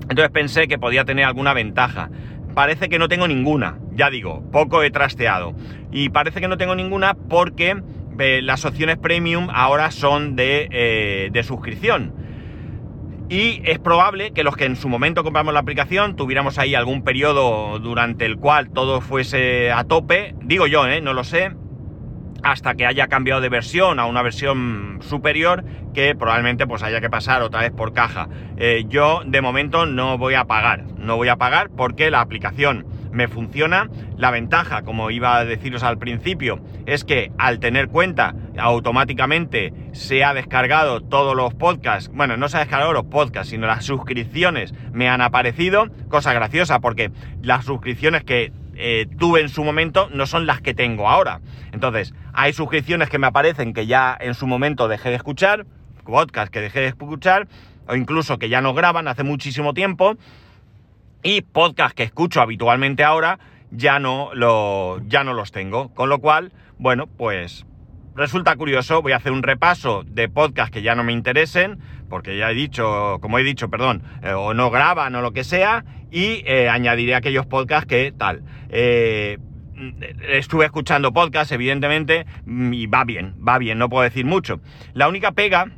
Entonces 0.09 0.31
pensé 0.31 0.67
que 0.67 0.79
podía 0.79 1.05
tener 1.05 1.25
alguna 1.25 1.53
ventaja. 1.53 2.11
Parece 2.55 2.89
que 2.89 2.99
no 2.99 3.09
tengo 3.09 3.29
ninguna, 3.29 3.79
ya 3.93 4.11
digo, 4.11 4.43
poco 4.51 4.83
he 4.83 4.91
trasteado. 4.91 5.55
Y 5.93 6.09
parece 6.09 6.41
que 6.41 6.49
no 6.49 6.57
tengo 6.57 6.75
ninguna 6.75 7.15
porque 7.15 7.81
las 8.19 8.65
opciones 8.65 8.99
premium 8.99 9.49
ahora 9.53 9.91
son 9.91 10.37
de, 10.37 10.69
eh, 10.71 11.31
de 11.33 11.43
suscripción. 11.43 12.15
Y 13.31 13.63
es 13.65 13.79
probable 13.79 14.33
que 14.33 14.43
los 14.43 14.57
que 14.57 14.65
en 14.65 14.75
su 14.75 14.89
momento 14.89 15.23
compramos 15.23 15.55
la 15.55 15.61
aplicación 15.61 16.17
tuviéramos 16.17 16.59
ahí 16.59 16.75
algún 16.75 17.05
periodo 17.05 17.79
durante 17.79 18.27
el 18.27 18.39
cual 18.39 18.71
todo 18.71 19.01
fuese 19.01 19.71
a 19.71 19.85
tope. 19.85 20.35
Digo 20.43 20.67
yo, 20.67 20.89
¿eh? 20.89 21.01
no 21.01 21.13
lo 21.13 21.23
sé. 21.23 21.53
Hasta 22.43 22.75
que 22.75 22.87
haya 22.87 23.07
cambiado 23.07 23.41
de 23.41 23.49
versión 23.49 24.01
a 24.01 24.07
una 24.07 24.23
versión 24.23 24.99
superior 25.01 25.65
que 25.95 26.17
probablemente 26.17 26.67
pues 26.67 26.83
haya 26.83 27.01
que 27.01 27.09
pasar 27.09 27.43
otra 27.43 27.61
vez 27.61 27.71
por 27.71 27.93
caja. 27.93 28.29
Eh, 28.57 28.87
yo 28.89 29.23
de 29.25 29.41
momento 29.41 29.87
no 29.87 30.19
voy 30.19 30.35
a 30.35 30.47
pagar. 30.47 30.87
No 30.99 31.17
voy 31.17 31.29
a 31.29 31.37
pagar 31.37 31.71
porque 31.71 32.11
la 32.11 32.23
aplicación 32.23 32.85
me 33.13 33.29
funciona. 33.29 33.89
La 34.17 34.31
ventaja, 34.31 34.83
como 34.83 35.11
iba 35.11 35.37
a 35.37 35.45
deciros 35.45 35.83
al 35.83 35.99
principio, 35.99 36.61
es 36.87 37.05
que 37.05 37.33
al 37.39 37.61
tener 37.61 37.89
cuenta 37.89 38.35
automáticamente 38.59 39.73
se 39.93 40.25
ha 40.25 40.35
descargado 40.35 41.01
todos 41.01 41.37
los 41.37 41.55
podcasts. 41.55 42.11
Bueno, 42.13 42.37
no 42.37 42.49
se 42.49 42.57
ha 42.57 42.61
descargado 42.61 42.93
los 42.93 43.07
podcasts, 43.07 43.51
sino 43.51 43.67
las 43.67 43.85
suscripciones 43.85 44.75
me 44.93 45.09
han 45.09 45.21
aparecido. 45.21 45.89
Cosa 46.09 46.33
graciosa 46.33 46.81
porque 46.81 47.11
las 47.43 47.65
suscripciones 47.65 48.25
que 48.25 48.53
eh, 48.77 49.07
tuve 49.19 49.41
en 49.41 49.51
su 49.51 49.63
momento 49.63 50.09
no 50.11 50.27
son 50.27 50.47
las 50.47 50.61
que 50.61 50.75
tengo 50.75 51.09
ahora. 51.09 51.41
Entonces, 51.73 52.15
hay 52.33 52.53
suscripciones 52.53 53.11
que 53.11 53.19
me 53.19 53.27
aparecen 53.27 53.75
que 53.75 53.87
ya 53.87 54.17
en 54.19 54.35
su 54.35 54.47
momento 54.47 54.89
dejé 54.89 55.11
de 55.11 55.17
escuchar, 55.17 55.67
podcasts 56.05 56.51
que 56.51 56.61
dejé 56.61 56.81
de 56.81 56.87
escuchar, 56.89 57.47
o 57.87 57.95
incluso 57.95 58.39
que 58.39 58.49
ya 58.49 58.61
no 58.61 58.75
graban 58.75 59.09
hace 59.09 59.23
muchísimo 59.23 59.75
tiempo, 59.75 60.17
y 61.23 61.43
podcasts 61.43 61.95
que 61.95 62.03
escucho 62.03 62.41
habitualmente 62.41 63.05
ahora 63.05 63.39
ya 63.71 63.99
no, 63.99 64.31
lo, 64.35 65.01
ya 65.07 65.25
no 65.25 65.35
los 65.35 65.53
tengo. 65.53 65.95
Con 65.95 66.09
lo 66.09 66.19
cual, 66.19 66.53
bueno, 66.79 67.07
pues 67.07 67.67
resulta 68.15 68.57
curioso, 68.57 69.03
voy 69.03 69.13
a 69.13 69.17
hacer 69.17 69.33
un 69.33 69.43
repaso 69.43 70.03
de 70.05 70.29
podcasts 70.29 70.73
que 70.73 70.83
ya 70.83 70.95
no 70.95 71.05
me 71.05 71.13
interesen, 71.13 71.79
porque 72.09 72.37
ya 72.37 72.51
he 72.51 72.55
dicho, 72.55 73.19
como 73.21 73.39
he 73.39 73.43
dicho, 73.43 73.71
perdón, 73.71 74.03
eh, 74.23 74.33
o 74.33 74.55
no 74.55 74.71
graban 74.71 75.15
o 75.15 75.23
lo 75.23 75.33
que 75.33 75.45
sea, 75.45 75.85
y 76.11 76.43
eh, 76.47 76.69
añadiré 76.69 77.15
aquellos 77.15 77.47
podcasts 77.47 77.87
que 77.87 78.13
tal. 78.17 78.43
Eh, 78.69 79.39
estuve 80.29 80.67
escuchando 80.67 81.13
podcasts, 81.13 81.53
evidentemente, 81.53 82.27
y 82.47 82.87
va 82.87 83.05
bien, 83.05 83.35
va 83.47 83.59
bien, 83.59 83.79
no 83.79 83.89
puedo 83.89 84.03
decir 84.03 84.27
mucho. 84.27 84.61
La 84.93 85.09
única 85.09 85.33
pega 85.33 85.71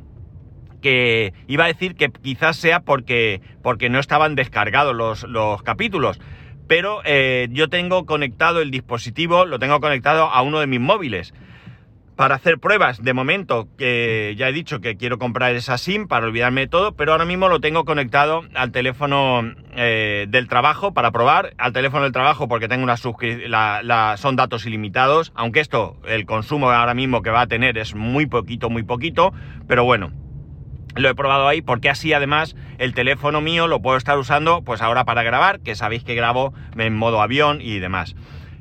que 0.83 1.33
iba 1.47 1.63
a 1.63 1.67
decir 1.67 1.95
que 1.95 2.11
quizás 2.11 2.57
sea 2.57 2.81
porque, 2.81 3.41
porque 3.63 3.89
no 3.89 3.97
estaban 3.97 4.35
descargados 4.35 4.95
los, 4.95 5.23
los 5.23 5.63
capítulos. 5.63 6.19
Pero 6.67 7.01
yo 7.49 7.67
tengo 7.69 8.05
conectado 8.05 8.61
el 8.61 8.71
dispositivo, 8.71 9.45
lo 9.45 9.59
tengo 9.59 9.79
conectado 9.79 10.23
a 10.25 10.41
uno 10.43 10.59
de 10.59 10.67
mis 10.67 10.79
móviles 10.79 11.33
para 12.15 12.35
hacer 12.35 12.59
pruebas. 12.59 13.03
De 13.03 13.13
momento, 13.13 13.67
que 13.77 14.35
ya 14.37 14.49
he 14.49 14.53
dicho 14.53 14.79
que 14.81 14.97
quiero 14.97 15.17
comprar 15.17 15.55
esa 15.55 15.77
SIM 15.77 16.07
para 16.07 16.25
olvidarme 16.25 16.61
de 16.61 16.67
todo, 16.67 16.93
pero 16.93 17.11
ahora 17.11 17.25
mismo 17.25 17.49
lo 17.49 17.59
tengo 17.59 17.85
conectado 17.85 18.43
al 18.55 18.71
teléfono 18.71 19.41
eh, 19.75 20.25
del 20.29 20.47
trabajo 20.47 20.93
para 20.93 21.11
probar, 21.11 21.53
al 21.57 21.73
teléfono 21.73 22.03
del 22.03 22.11
trabajo 22.11 22.47
porque 22.47 22.67
tengo 22.67 22.83
una 22.83 22.97
suscripción, 22.97 23.51
la, 23.51 24.15
son 24.17 24.35
datos 24.35 24.65
ilimitados, 24.65 25.31
aunque 25.35 25.59
esto, 25.59 25.97
el 26.07 26.25
consumo 26.25 26.69
ahora 26.69 26.93
mismo 26.93 27.21
que 27.21 27.29
va 27.29 27.41
a 27.41 27.47
tener 27.47 27.77
es 27.77 27.95
muy 27.95 28.25
poquito, 28.25 28.69
muy 28.69 28.83
poquito, 28.83 29.33
pero 29.67 29.83
bueno. 29.83 30.22
Lo 30.95 31.09
he 31.09 31.15
probado 31.15 31.47
ahí 31.47 31.61
porque 31.61 31.89
así 31.89 32.13
además 32.13 32.55
el 32.77 32.93
teléfono 32.93 33.41
mío 33.41 33.67
lo 33.67 33.81
puedo 33.81 33.97
estar 33.97 34.17
usando 34.17 34.61
pues 34.63 34.81
ahora 34.81 35.05
para 35.05 35.23
grabar, 35.23 35.59
que 35.59 35.75
sabéis 35.75 36.03
que 36.03 36.15
grabo 36.15 36.53
en 36.77 36.95
modo 36.95 37.21
avión 37.21 37.59
y 37.61 37.79
demás. 37.79 38.15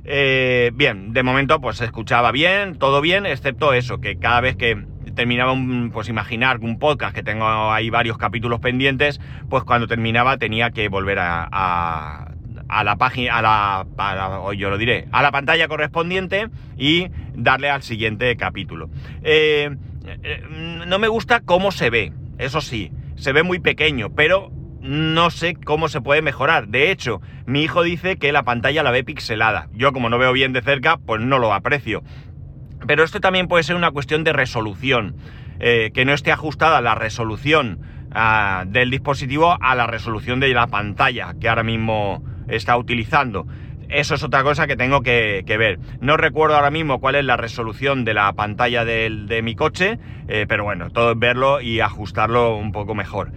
Eh, 0.05 0.73
bien, 0.75 1.13
de 1.13 1.23
momento 1.23 1.61
pues 1.61 1.77
se 1.77 1.85
escuchaba 1.85 2.33
bien, 2.33 2.77
todo 2.77 3.01
bien, 3.01 3.25
excepto 3.27 3.73
eso, 3.73 4.01
que 4.01 4.19
cada 4.19 4.41
vez 4.41 4.57
que 4.57 4.85
terminaba 5.15 5.55
pues 5.93 6.09
imaginar 6.09 6.59
un 6.61 6.79
podcast 6.79 7.15
que 7.15 7.23
tengo 7.23 7.71
ahí 7.71 7.91
varios 7.91 8.19
capítulos 8.19 8.61
pendientes, 8.61 9.21
pues 9.49 9.63
cuando 9.65 9.87
terminaba 9.87 10.39
tenía 10.39 10.71
que 10.71 10.89
volver 10.89 11.19
a, 11.21 11.49
a, 12.69 12.85
la 12.85 12.97
página, 12.97 13.39
a 13.39 13.43
la, 13.43 14.55
yo 14.55 14.71
lo 14.71 14.79
diré, 14.79 15.07
a 15.13 15.23
la 15.23 15.31
pantalla 15.31 15.69
correspondiente 15.69 16.49
y 16.77 17.09
darle 17.35 17.71
al 17.71 17.83
siguiente 17.83 18.35
capítulo. 18.37 18.89
Eh, 19.23 19.71
eh, 20.25 20.43
no 20.87 20.99
me 20.99 21.09
gusta 21.09 21.41
cómo 21.41 21.71
se 21.71 21.91
ve, 21.91 22.13
eso 22.45 22.61
sí, 22.61 22.93
se 23.17 23.33
ve 23.33 23.43
muy 23.43 23.59
pequeño, 23.59 24.15
pero 24.15 24.51
no 24.81 25.31
sé 25.31 25.55
cómo 25.55 25.89
se 25.89 26.01
puede 26.01 26.23
mejorar. 26.23 26.69
De 26.69 26.91
hecho, 26.91 27.21
mi 27.47 27.63
hijo 27.63 27.83
dice 27.83 28.17
que 28.17 28.33
la 28.33 28.43
pantalla 28.43 28.83
la 28.83 28.91
ve 28.91 29.05
pixelada. 29.05 29.69
Yo 29.73 29.93
como 29.93 30.09
no 30.09 30.19
veo 30.19 30.33
bien 30.33 30.53
de 30.53 30.63
cerca, 30.63 30.97
pues 30.97 31.21
no 31.21 31.39
lo 31.39 31.55
aprecio. 31.55 32.03
Pero 32.87 33.05
esto 33.05 33.21
también 33.21 33.47
puede 33.47 33.63
ser 33.63 33.77
una 33.77 33.93
cuestión 33.93 34.25
de 34.25 34.33
resolución. 34.33 35.17
Eh, 35.65 35.93
que 35.95 36.05
no 36.05 36.13
esté 36.13 36.33
ajustada 36.33 36.81
la 36.81 36.97
resolución 36.97 37.79
ah, 38.11 38.65
del 38.67 38.91
dispositivo 38.91 39.57
a 39.61 39.77
la 39.77 39.87
resolución 39.87 40.41
de 40.41 40.49
la 40.49 40.67
pantalla 40.67 41.35
que 41.41 41.49
ahora 41.49 41.63
mismo 41.63 42.25
está 42.49 42.77
utilizando. 42.77 43.47
Eso 43.93 44.15
es 44.15 44.23
otra 44.23 44.43
cosa 44.43 44.67
que 44.67 44.77
tengo 44.77 45.03
que, 45.03 45.45
ver. 45.47 45.79
No 46.01 46.17
recuerdo 46.17 46.57
ahora 46.57 46.71
mismo 46.71 46.99
cuál 46.99 47.15
es 47.15 47.25
la 47.25 47.37
resolución 47.37 48.05
de 48.05 48.15
la 48.15 48.33
pantalla 48.33 48.85
de 48.85 49.41
mi 49.43 49.55
coche, 49.55 49.99
eh, 50.29 50.47
pero 50.49 50.65
bueno, 50.65 50.91
todo 50.91 51.13
es 51.13 51.19
verlo 51.19 51.61
y 51.61 51.81
ajustarlo 51.81 52.57
un 52.57 52.73
poco 52.73 52.95
mejor. 52.95 53.33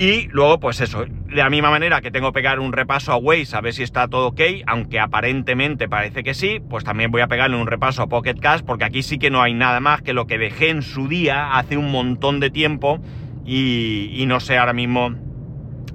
Y 0.00 0.28
luego, 0.28 0.60
pues 0.60 0.80
eso, 0.80 1.06
de 1.06 1.34
la 1.34 1.50
misma 1.50 1.70
manera 1.70 2.00
que 2.00 2.12
tengo 2.12 2.28
que 2.28 2.34
pegar 2.34 2.60
un 2.60 2.72
repaso 2.72 3.10
a 3.10 3.16
Waze 3.16 3.56
a 3.56 3.60
ver 3.60 3.72
si 3.72 3.82
está 3.82 4.06
todo 4.06 4.28
ok, 4.28 4.40
aunque 4.64 5.00
aparentemente 5.00 5.88
parece 5.88 6.22
que 6.22 6.34
sí, 6.34 6.60
pues 6.60 6.84
también 6.84 7.10
voy 7.10 7.20
a 7.20 7.26
pegarle 7.26 7.56
un 7.56 7.66
repaso 7.66 8.02
a 8.02 8.06
Pocket 8.06 8.36
Cash, 8.36 8.60
porque 8.64 8.84
aquí 8.84 9.02
sí 9.02 9.18
que 9.18 9.28
no 9.28 9.42
hay 9.42 9.54
nada 9.54 9.80
más 9.80 10.00
que 10.02 10.12
lo 10.12 10.28
que 10.28 10.38
dejé 10.38 10.70
en 10.70 10.82
su 10.82 11.08
día 11.08 11.56
hace 11.58 11.76
un 11.76 11.90
montón 11.90 12.38
de 12.38 12.50
tiempo 12.50 13.00
y, 13.44 14.24
no 14.28 14.38
sé 14.38 14.56
ahora 14.56 14.72
mismo 14.72 15.16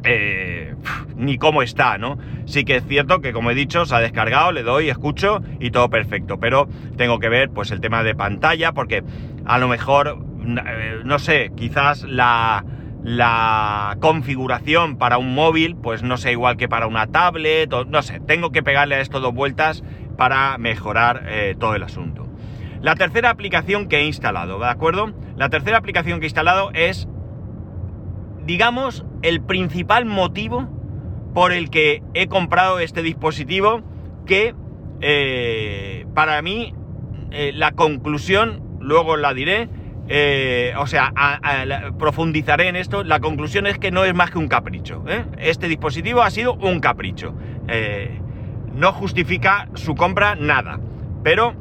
eh, 0.03 0.75
ni 1.15 1.37
cómo 1.37 1.61
está, 1.63 1.97
¿no? 1.97 2.17
Sí 2.45 2.65
que 2.65 2.77
es 2.77 2.85
cierto 2.87 3.21
que, 3.21 3.33
como 3.33 3.51
he 3.51 3.55
dicho, 3.55 3.85
se 3.85 3.95
ha 3.95 3.99
descargado, 3.99 4.51
le 4.51 4.63
doy, 4.63 4.89
escucho 4.89 5.41
y 5.59 5.71
todo 5.71 5.89
perfecto, 5.89 6.39
pero 6.39 6.67
tengo 6.97 7.19
que 7.19 7.29
ver 7.29 7.49
pues 7.49 7.71
el 7.71 7.81
tema 7.81 8.03
de 8.03 8.15
pantalla, 8.15 8.73
porque 8.73 9.03
a 9.45 9.57
lo 9.57 9.67
mejor, 9.67 10.19
eh, 10.65 11.01
no 11.03 11.19
sé, 11.19 11.51
quizás 11.55 12.03
la 12.03 12.63
la 13.03 13.97
configuración 13.99 14.97
para 14.97 15.17
un 15.17 15.35
móvil 15.35 15.75
pues 15.75 16.03
no 16.03 16.15
sea 16.15 16.31
igual 16.31 16.55
que 16.55 16.69
para 16.69 16.87
una 16.87 17.07
tablet, 17.07 17.71
o, 17.73 17.83
no 17.83 18.01
sé, 18.01 18.21
tengo 18.21 18.51
que 18.51 18.63
pegarle 18.63 18.95
a 18.95 19.01
esto 19.01 19.19
dos 19.19 19.33
vueltas 19.33 19.83
para 20.17 20.57
mejorar 20.57 21.25
eh, 21.27 21.55
todo 21.59 21.75
el 21.75 21.83
asunto. 21.83 22.27
La 22.81 22.95
tercera 22.95 23.29
aplicación 23.29 23.87
que 23.87 23.99
he 23.99 24.05
instalado, 24.05 24.59
¿de 24.59 24.67
acuerdo? 24.67 25.13
La 25.35 25.49
tercera 25.49 25.77
aplicación 25.77 26.19
que 26.19 26.25
he 26.25 26.29
instalado 26.29 26.71
es, 26.73 27.07
digamos, 28.45 29.05
el 29.21 29.41
principal 29.41 30.05
motivo 30.05 30.67
por 31.33 31.51
el 31.51 31.69
que 31.69 32.03
he 32.13 32.27
comprado 32.27 32.79
este 32.79 33.01
dispositivo 33.01 33.81
que 34.25 34.53
eh, 35.01 36.05
para 36.13 36.41
mí 36.41 36.73
eh, 37.31 37.51
la 37.53 37.71
conclusión, 37.71 38.61
luego 38.79 39.17
la 39.17 39.33
diré, 39.33 39.69
eh, 40.07 40.73
o 40.77 40.85
sea, 40.85 41.13
profundizaré 41.97 42.67
en 42.67 42.75
esto. 42.75 43.03
La 43.03 43.19
conclusión 43.19 43.67
es 43.67 43.79
que 43.79 43.91
no 43.91 44.03
es 44.03 44.13
más 44.13 44.31
que 44.31 44.37
un 44.37 44.47
capricho. 44.47 45.03
Este 45.37 45.67
dispositivo 45.67 46.21
ha 46.21 46.29
sido 46.29 46.53
un 46.53 46.79
capricho. 46.79 47.33
No 48.75 48.91
justifica 48.91 49.69
su 49.75 49.95
compra 49.95 50.35
nada. 50.35 50.79
Pero, 51.23 51.53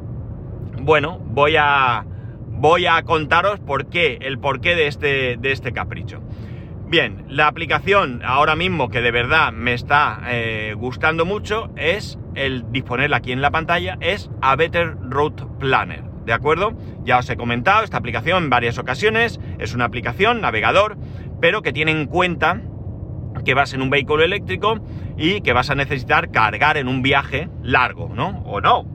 bueno, 0.81 1.19
voy 1.19 1.55
a, 1.57 2.05
voy 2.47 2.85
a 2.85 3.01
contaros 3.03 3.59
por 3.59 3.87
qué, 3.87 4.19
el 4.21 4.39
porqué 4.39 4.75
de 4.75 4.87
este, 4.87 5.37
de 5.37 5.51
este 5.51 5.71
capricho. 5.71 6.21
Bien, 6.93 7.25
la 7.27 7.47
aplicación 7.47 8.21
ahora 8.23 8.55
mismo 8.55 8.89
que 8.89 9.01
de 9.01 9.09
verdad 9.09 9.51
me 9.51 9.73
está 9.73 10.21
gustando 10.75 11.25
mucho 11.25 11.71
es 11.75 12.19
el 12.35 12.71
disponerla 12.71 13.17
aquí 13.17 13.31
en 13.31 13.41
la 13.41 13.49
pantalla, 13.49 13.97
es 13.99 14.29
a 14.43 14.55
Better 14.55 14.95
Route 15.01 15.43
Planner. 15.59 16.03
¿de 16.27 16.33
acuerdo? 16.33 16.77
Ya 17.03 17.17
os 17.17 17.27
he 17.31 17.35
comentado 17.35 17.83
esta 17.83 17.97
aplicación 17.97 18.43
en 18.43 18.49
varias 18.51 18.77
ocasiones, 18.77 19.39
es 19.57 19.73
una 19.73 19.85
aplicación, 19.85 20.39
navegador, 20.39 20.95
pero 21.41 21.63
que 21.63 21.73
tiene 21.73 21.89
en 21.89 22.05
cuenta 22.05 22.61
que 23.43 23.55
vas 23.55 23.73
en 23.73 23.81
un 23.81 23.89
vehículo 23.89 24.23
eléctrico 24.23 24.75
y 25.17 25.41
que 25.41 25.51
vas 25.51 25.71
a 25.71 25.75
necesitar 25.75 26.29
cargar 26.29 26.77
en 26.77 26.87
un 26.87 27.01
viaje 27.01 27.49
largo, 27.63 28.11
¿no? 28.13 28.43
O 28.45 28.61
no, 28.61 28.85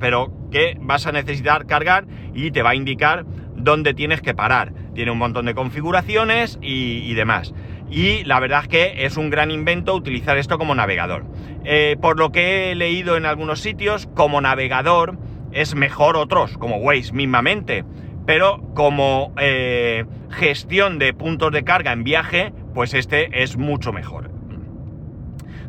pero 0.00 0.32
que 0.50 0.76
vas 0.80 1.06
a 1.06 1.12
necesitar 1.12 1.66
cargar 1.66 2.08
y 2.34 2.50
te 2.50 2.62
va 2.62 2.70
a 2.70 2.74
indicar 2.74 3.24
dónde 3.54 3.94
tienes 3.94 4.20
que 4.20 4.34
parar. 4.34 4.72
Tiene 4.96 5.10
un 5.10 5.18
montón 5.18 5.44
de 5.44 5.54
configuraciones 5.54 6.58
y, 6.62 7.12
demás. 7.12 7.52
Y 7.90 8.24
la 8.24 8.40
verdad 8.40 8.62
es 8.62 8.68
que 8.68 9.04
es 9.04 9.18
un 9.18 9.28
gran 9.28 9.50
invento 9.50 9.94
utilizar 9.94 10.38
esto 10.38 10.56
como 10.56 10.74
navegador. 10.74 11.26
Eh, 11.64 11.98
por 12.00 12.18
lo 12.18 12.32
que 12.32 12.72
he 12.72 12.74
leído 12.74 13.18
en 13.18 13.26
algunos 13.26 13.60
sitios, 13.60 14.08
como 14.14 14.40
navegador, 14.40 15.18
es 15.52 15.74
mejor 15.74 16.16
otros, 16.16 16.56
como 16.56 16.78
Waze 16.78 17.12
mismamente, 17.12 17.84
pero 18.24 18.62
como 18.74 19.34
eh, 19.38 20.06
gestión 20.30 20.98
de 20.98 21.12
puntos 21.12 21.52
de 21.52 21.62
carga 21.62 21.92
en 21.92 22.02
viaje, 22.02 22.54
pues 22.72 22.94
este 22.94 23.42
es 23.42 23.58
mucho 23.58 23.92
mejor. 23.92 24.30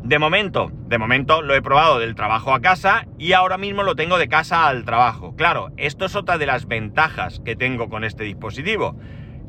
De 0.08 0.18
momento, 0.18 0.70
de 0.86 0.96
momento 0.96 1.42
lo 1.42 1.54
he 1.54 1.60
probado 1.60 1.98
del 1.98 2.14
trabajo 2.14 2.54
a 2.54 2.60
casa 2.60 3.06
y 3.18 3.34
ahora 3.34 3.58
mismo 3.58 3.82
lo 3.82 3.94
tengo 3.94 4.16
de 4.16 4.26
casa 4.26 4.66
al 4.66 4.86
trabajo. 4.86 5.34
Claro, 5.36 5.68
esto 5.76 6.06
es 6.06 6.16
otra 6.16 6.38
de 6.38 6.46
las 6.46 6.66
ventajas 6.66 7.42
que 7.44 7.56
tengo 7.56 7.90
con 7.90 8.04
este 8.04 8.24
dispositivo, 8.24 8.96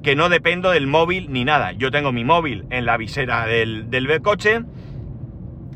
que 0.04 0.16
no 0.16 0.30
dependo 0.30 0.72
del 0.72 0.88
móvil 0.88 1.32
ni 1.32 1.46
nada. 1.46 1.72
Yo 1.74 1.92
tengo 1.92 2.12
mi 2.12 2.24
móvil 2.24 2.66
en 2.70 2.86
la 2.86 2.98
visera 2.98 3.46
del, 3.46 3.90
del 3.90 4.22
coche, 4.22 4.62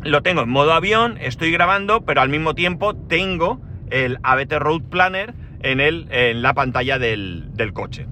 lo 0.04 0.22
tengo 0.22 0.42
en 0.42 0.50
modo 0.50 0.74
avión, 0.74 1.18
estoy 1.22 1.52
grabando, 1.52 2.02
pero 2.02 2.22
al 2.22 2.30
mismo 2.30 2.56
tiempo 2.56 2.94
tengo 2.94 3.62
el 3.90 4.18
ABT 4.24 4.54
Road 4.60 4.82
Planner 4.90 5.34
en, 5.62 5.80
el, 5.80 6.08
en 6.12 6.42
la 6.42 6.54
pantalla 6.54 7.00
del, 7.00 7.52
coche. 7.74 8.08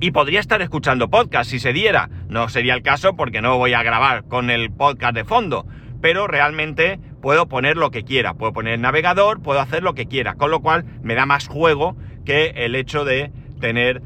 Y 0.00 0.10
podría 0.10 0.40
estar 0.40 0.60
escuchando 0.60 1.08
podcast 1.08 1.50
si 1.50 1.58
se 1.58 1.72
diera. 1.72 2.10
No 2.28 2.48
sería 2.48 2.74
el 2.74 2.82
caso 2.82 3.14
porque 3.14 3.40
no 3.40 3.58
voy 3.58 3.74
a 3.74 3.82
grabar 3.82 4.24
con 4.24 4.50
el 4.50 4.70
podcast 4.70 5.14
de 5.14 5.24
fondo. 5.24 5.66
Pero 6.00 6.26
realmente 6.26 7.00
puedo 7.20 7.48
poner 7.48 7.76
lo 7.76 7.90
que 7.90 8.04
quiera. 8.04 8.34
Puedo 8.34 8.52
poner 8.52 8.74
el 8.74 8.80
navegador, 8.80 9.42
puedo 9.42 9.60
hacer 9.60 9.82
lo 9.82 9.94
que 9.94 10.06
quiera. 10.06 10.34
Con 10.34 10.50
lo 10.50 10.60
cual 10.60 10.84
me 11.02 11.14
da 11.14 11.26
más 11.26 11.48
juego 11.48 11.96
que 12.24 12.52
el 12.56 12.76
hecho 12.76 13.04
de 13.04 13.32
tener 13.60 14.02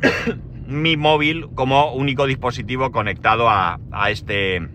mi 0.66 0.96
móvil 0.96 1.48
como 1.54 1.92
único 1.92 2.26
dispositivo 2.26 2.90
conectado 2.90 3.48
a, 3.48 3.78
este, 4.08 4.66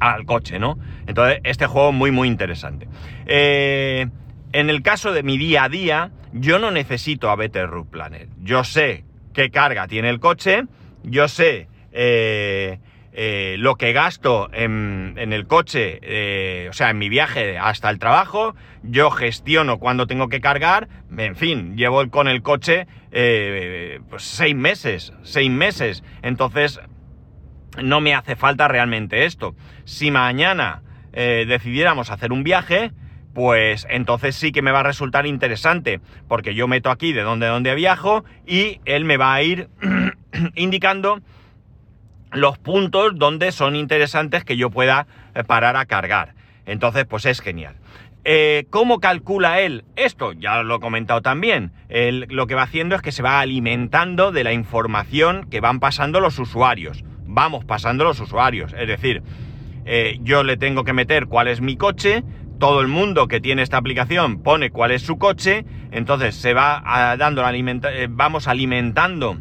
al 0.00 0.24
coche, 0.24 0.58
¿no? 0.58 0.78
Entonces, 1.06 1.40
este 1.44 1.66
juego 1.66 1.92
muy, 1.92 2.10
muy 2.10 2.28
interesante. 2.28 2.88
Eh, 3.26 4.06
en 4.52 4.70
el 4.70 4.82
caso 4.82 5.12
de 5.12 5.22
mi 5.22 5.38
día 5.38 5.64
a 5.64 5.68
día, 5.68 6.10
yo 6.32 6.58
no 6.58 6.70
necesito 6.70 7.30
a 7.30 7.36
Better 7.36 7.68
Route 7.68 7.90
Planner. 7.90 8.28
Yo 8.40 8.64
sé 8.64 9.04
qué 9.32 9.50
carga 9.50 9.88
tiene 9.88 10.10
el 10.10 10.20
coche, 10.20 10.64
yo 11.02 11.28
sé 11.28 11.68
eh, 11.92 12.78
eh, 13.12 13.56
lo 13.58 13.76
que 13.76 13.92
gasto 13.92 14.48
en, 14.52 15.14
el 15.16 15.46
coche, 15.46 15.98
eh, 16.02 16.68
o 16.70 16.72
sea, 16.72 16.90
en 16.90 16.98
mi 16.98 17.08
viaje 17.08 17.58
hasta 17.58 17.90
el 17.90 17.98
trabajo, 17.98 18.54
yo 18.82 19.10
gestiono 19.10 19.78
cuando 19.78 20.06
tengo 20.06 20.28
que 20.28 20.40
cargar, 20.40 20.88
en 21.16 21.36
fin, 21.36 21.76
llevo 21.76 22.08
con 22.10 22.28
el 22.28 22.42
coche 22.42 22.86
pues 23.10 24.22
seis 24.22 24.54
meses, 24.54 25.12
seis 25.22 25.50
meses, 25.50 26.02
entonces 26.22 26.80
no 27.82 28.00
me 28.00 28.14
hace 28.14 28.36
falta 28.36 28.68
realmente 28.68 29.26
esto. 29.26 29.54
Si 29.84 30.10
mañana 30.10 30.82
decidiéramos 31.12 32.10
hacer 32.10 32.32
un 32.32 32.42
viaje, 32.42 32.92
pues 33.34 33.86
entonces 33.90 34.36
sí 34.36 34.52
que 34.52 34.62
me 34.62 34.72
va 34.72 34.80
a 34.80 34.84
resultar 34.84 35.26
interesante, 35.26 36.00
porque 36.28 36.54
yo 36.54 36.68
meto 36.68 36.90
aquí 36.90 37.12
de 37.12 37.22
dónde, 37.22 37.46
dónde 37.46 37.74
viajo 37.74 38.24
y 38.46 38.80
él 38.84 39.04
me 39.04 39.16
va 39.16 39.34
a 39.34 39.42
ir 39.42 39.68
indicando 40.54 41.20
los 42.32 42.58
puntos 42.58 43.12
donde 43.16 43.52
son 43.52 43.76
interesantes 43.76 44.44
que 44.44 44.56
yo 44.56 44.70
pueda 44.70 45.06
eh, 45.34 45.44
parar 45.44 45.76
a 45.76 45.86
cargar. 45.86 46.34
Entonces, 46.66 47.04
pues 47.04 47.26
es 47.26 47.40
genial. 47.40 47.76
Eh, 48.24 48.66
¿Cómo 48.70 49.00
calcula 49.00 49.60
él 49.60 49.84
esto? 49.96 50.32
Ya 50.32 50.62
lo 50.62 50.76
he 50.76 50.80
comentado 50.80 51.22
también. 51.22 51.72
Él 51.88 52.26
lo 52.30 52.46
que 52.46 52.54
va 52.54 52.62
haciendo 52.62 52.94
es 52.94 53.02
que 53.02 53.10
se 53.10 53.22
va 53.22 53.40
alimentando 53.40 54.30
de 54.30 54.44
la 54.44 54.52
información 54.52 55.48
que 55.50 55.60
van 55.60 55.80
pasando 55.80 56.20
los 56.20 56.38
usuarios. 56.38 57.04
Vamos 57.24 57.64
pasando 57.64 58.04
los 58.04 58.20
usuarios. 58.20 58.72
Es 58.74 58.86
decir, 58.86 59.22
eh, 59.84 60.18
yo 60.22 60.44
le 60.44 60.56
tengo 60.56 60.84
que 60.84 60.92
meter 60.92 61.26
cuál 61.26 61.48
es 61.48 61.60
mi 61.60 61.76
coche, 61.76 62.22
todo 62.60 62.80
el 62.80 62.86
mundo 62.86 63.26
que 63.26 63.40
tiene 63.40 63.62
esta 63.62 63.78
aplicación 63.78 64.40
pone 64.40 64.70
cuál 64.70 64.92
es 64.92 65.02
su 65.02 65.18
coche, 65.18 65.64
entonces 65.90 66.36
se 66.36 66.54
va 66.54 66.80
ah, 66.84 67.16
dando 67.16 67.42
eh, 67.48 68.06
vamos 68.08 68.46
alimentando 68.46 69.36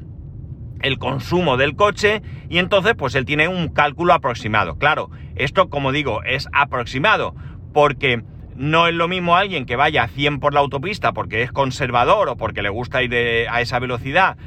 el 0.82 0.98
consumo 0.98 1.58
del 1.58 1.76
coche 1.76 2.22
y 2.50 2.58
entonces 2.58 2.96
pues 2.96 3.16
él 3.16 3.26
tiene 3.26 3.48
un 3.48 3.70
cálculo 3.70 4.14
aproximado. 4.14 4.78
Claro, 4.78 5.10
esto 5.36 5.70
como 5.70 5.92
digo 5.92 6.24
es 6.24 6.48
aproximado 6.54 7.36
porque 7.74 8.24
no 8.56 8.88
es 8.88 8.94
lo 8.94 9.08
mismo 9.08 9.36
alguien 9.36 9.66
que 9.66 9.76
vaya 9.76 10.04
a 10.04 10.08
100 10.08 10.40
por 10.40 10.54
la 10.54 10.60
autopista 10.60 11.14
porque 11.14 11.42
es 11.42 11.52
conservador 11.52 12.30
o 12.30 12.38
porque 12.38 12.62
le 12.62 12.70
gusta 12.70 13.02
ir 13.02 13.16
a 13.50 13.62
esa 13.62 13.80
velocidad 13.80 14.38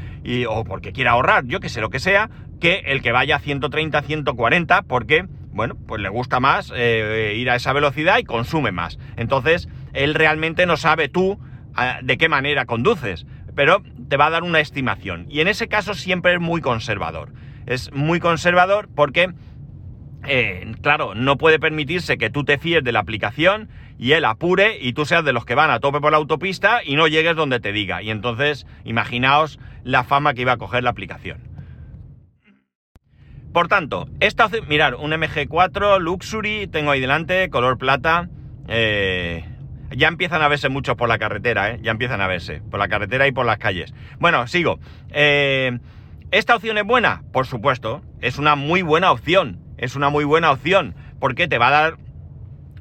o 0.49 0.65
porque 0.65 0.93
quiere 0.93 1.11
ahorrar, 1.11 1.45
yo 1.47 1.61
que 1.61 1.69
sé 1.69 1.81
lo 1.81 1.91
que 1.91 1.99
sea, 1.99 2.31
que 2.61 2.85
el 2.87 3.03
que 3.03 3.13
vaya 3.13 3.37
a 3.37 3.41
130, 3.41 4.03
140 4.03 4.83
porque 4.83 5.27
bueno, 5.55 5.77
pues 5.87 6.03
le 6.03 6.09
gusta 6.09 6.41
más 6.41 6.73
eh, 6.75 7.35
ir 7.37 7.49
a 7.49 7.55
esa 7.55 7.73
velocidad 7.73 8.19
y 8.19 8.25
consume 8.25 8.73
más. 8.73 8.99
Entonces, 9.17 9.69
él 9.93 10.15
realmente 10.15 10.67
no 10.67 10.77
sabe 10.77 11.09
tú 11.09 11.39
ah, 11.77 12.01
de 12.03 12.19
qué 12.19 12.29
manera 12.29 12.67
conduces, 12.67 13.25
pero 13.55 13.83
te 14.09 14.17
va 14.17 14.27
a 14.27 14.31
dar 14.31 14.43
una 14.43 14.61
estimación. 14.61 15.27
Y 15.29 15.41
en 15.41 15.49
ese 15.49 15.69
caso 15.69 15.95
siempre 15.95 16.35
es 16.35 16.41
muy 16.41 16.61
conservador. 16.61 17.33
Es 17.67 17.93
muy 17.93 18.21
conservador 18.21 18.89
porque, 18.95 19.33
eh, 20.27 20.73
claro, 20.83 21.15
no 21.15 21.37
puede 21.37 21.59
permitirse 21.59 22.19
que 22.19 22.31
tú 22.31 22.45
te 22.45 22.59
fíes 22.59 22.85
de 22.85 22.93
la 22.93 23.01
aplicación 23.01 23.69
y 23.99 24.13
él 24.13 24.25
apure 24.25 24.79
y 24.81 24.93
tú 24.93 25.05
seas 25.05 25.25
de 25.25 25.33
los 25.33 25.45
que 25.45 25.55
van 25.55 25.71
a 25.71 25.81
tope 25.81 26.01
por 26.01 26.13
la 26.13 26.19
autopista 26.19 26.81
y 26.85 26.97
no 26.97 27.07
llegues 27.07 27.37
donde 27.37 27.61
te 27.61 27.73
diga. 27.73 28.03
Y 28.03 28.11
entonces, 28.11 28.67
imaginaos 28.85 29.59
la 29.85 30.05
fama 30.05 30.35
que 30.35 30.43
iba 30.43 30.53
a 30.53 30.59
coger 30.59 30.83
la 30.83 30.91
aplicación. 30.91 31.55
Por 33.53 33.69
tanto, 33.69 34.09
esta 34.19 34.49
mirar, 34.67 34.97
un 34.97 35.13
MG4 35.13 36.01
Luxury, 36.01 36.67
tengo 36.67 36.91
ahí 36.91 37.01
delante, 37.01 37.49
color 37.51 37.79
plata. 37.79 38.29
Eh, 38.67 39.45
ya 39.97 40.09
empiezan 40.09 40.43
a 40.43 40.49
verse 40.49 40.69
mucho 40.69 40.97
por 40.97 41.09
la 41.09 41.19
carretera, 41.19 41.71
¿eh? 41.71 41.79
Ya 41.83 41.91
empiezan 41.91 42.21
a 42.21 42.27
verse, 42.27 42.61
por 42.71 42.79
la 42.79 42.89
carretera 42.89 43.27
y 43.27 43.33
por 43.33 43.47
las 43.47 43.59
calles. 43.59 43.95
Bueno, 44.19 44.47
sigo. 44.47 44.79
Eh, 45.11 45.79
¿Esta 46.31 46.57
opción 46.57 46.79
es 46.79 46.85
buena? 46.85 47.23
Por 47.33 47.47
supuesto, 47.47 48.03
es 48.21 48.39
una 48.39 48.57
muy 48.57 48.83
buena 48.83 49.13
opción. 49.13 49.61
Es 49.79 49.97
una 49.97 50.09
muy 50.09 50.25
buena 50.25 50.51
opción, 50.51 50.95
porque 51.21 51.49
te 51.49 51.59
va 51.59 51.69
a 51.69 51.71
dar 51.71 51.97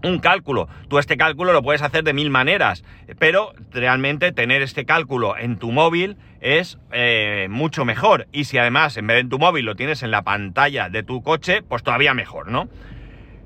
un 0.04 0.19
cálculo. 0.19 0.67
Tú 0.89 0.99
este 0.99 1.17
cálculo 1.17 1.54
lo 1.54 1.63
puedes 1.63 1.82
hacer 1.82 2.04
de 2.04 2.13
mil 2.13 2.30
maneras, 2.30 2.84
pero 3.19 3.54
realmente 3.71 4.32
tener 4.32 4.62
este 4.62 4.86
cálculo 4.86 5.38
en 5.38 5.58
tu 5.58 5.71
móvil 5.71 6.17
es 6.41 6.78
eh, 6.91 7.47
mucho 7.49 7.86
mejor. 7.86 8.28
Y 8.32 8.43
si 8.43 8.58
además 8.58 8.97
en 8.97 9.08
vez 9.08 9.15
de 9.15 9.21
en 9.21 9.30
tu 9.30 9.39
móvil 9.39 9.65
lo 9.65 9.76
tienes 9.76 10.04
en 10.04 10.12
la 10.12 10.23
pantalla 10.23 10.89
de 10.89 11.04
tu 11.04 11.23
coche, 11.23 11.62
pues 11.63 11.84
todavía 11.84 12.13
mejor, 12.13 12.52
¿no? 12.52 12.67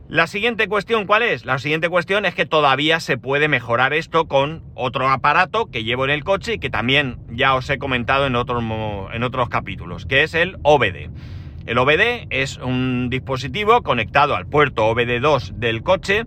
La 0.09 0.25
siguiente 0.25 0.69
cuestión, 0.69 1.05
¿cuál 1.05 1.21
es? 1.21 1.45
La 1.45 1.59
siguiente 1.59 1.89
cuestión 1.89 2.25
es 2.25 2.33
que 2.33 2.45
todavía 2.45 3.01
se 3.01 3.17
puede 3.17 3.49
mejorar 3.49 3.93
esto 3.93 4.25
con 4.25 4.63
otro 4.73 5.09
aparato 5.09 5.65
que 5.65 5.83
llevo 5.83 6.05
en 6.05 6.11
el 6.11 6.23
coche 6.23 6.53
y 6.53 6.59
que 6.59 6.69
también 6.69 7.17
ya 7.29 7.55
os 7.55 7.69
he 7.69 7.77
comentado 7.77 8.25
en 8.25 8.37
otros, 8.37 8.63
en 9.11 9.23
otros 9.23 9.49
capítulos, 9.49 10.05
que 10.05 10.23
es 10.23 10.33
el 10.33 10.55
OBD. 10.63 11.09
El 11.65 11.77
OBD 11.77 12.27
es 12.29 12.55
un 12.55 13.09
dispositivo 13.09 13.81
conectado 13.81 14.37
al 14.37 14.45
puerto 14.45 14.89
OBD2 14.89 15.55
del 15.55 15.83
coche 15.83 16.23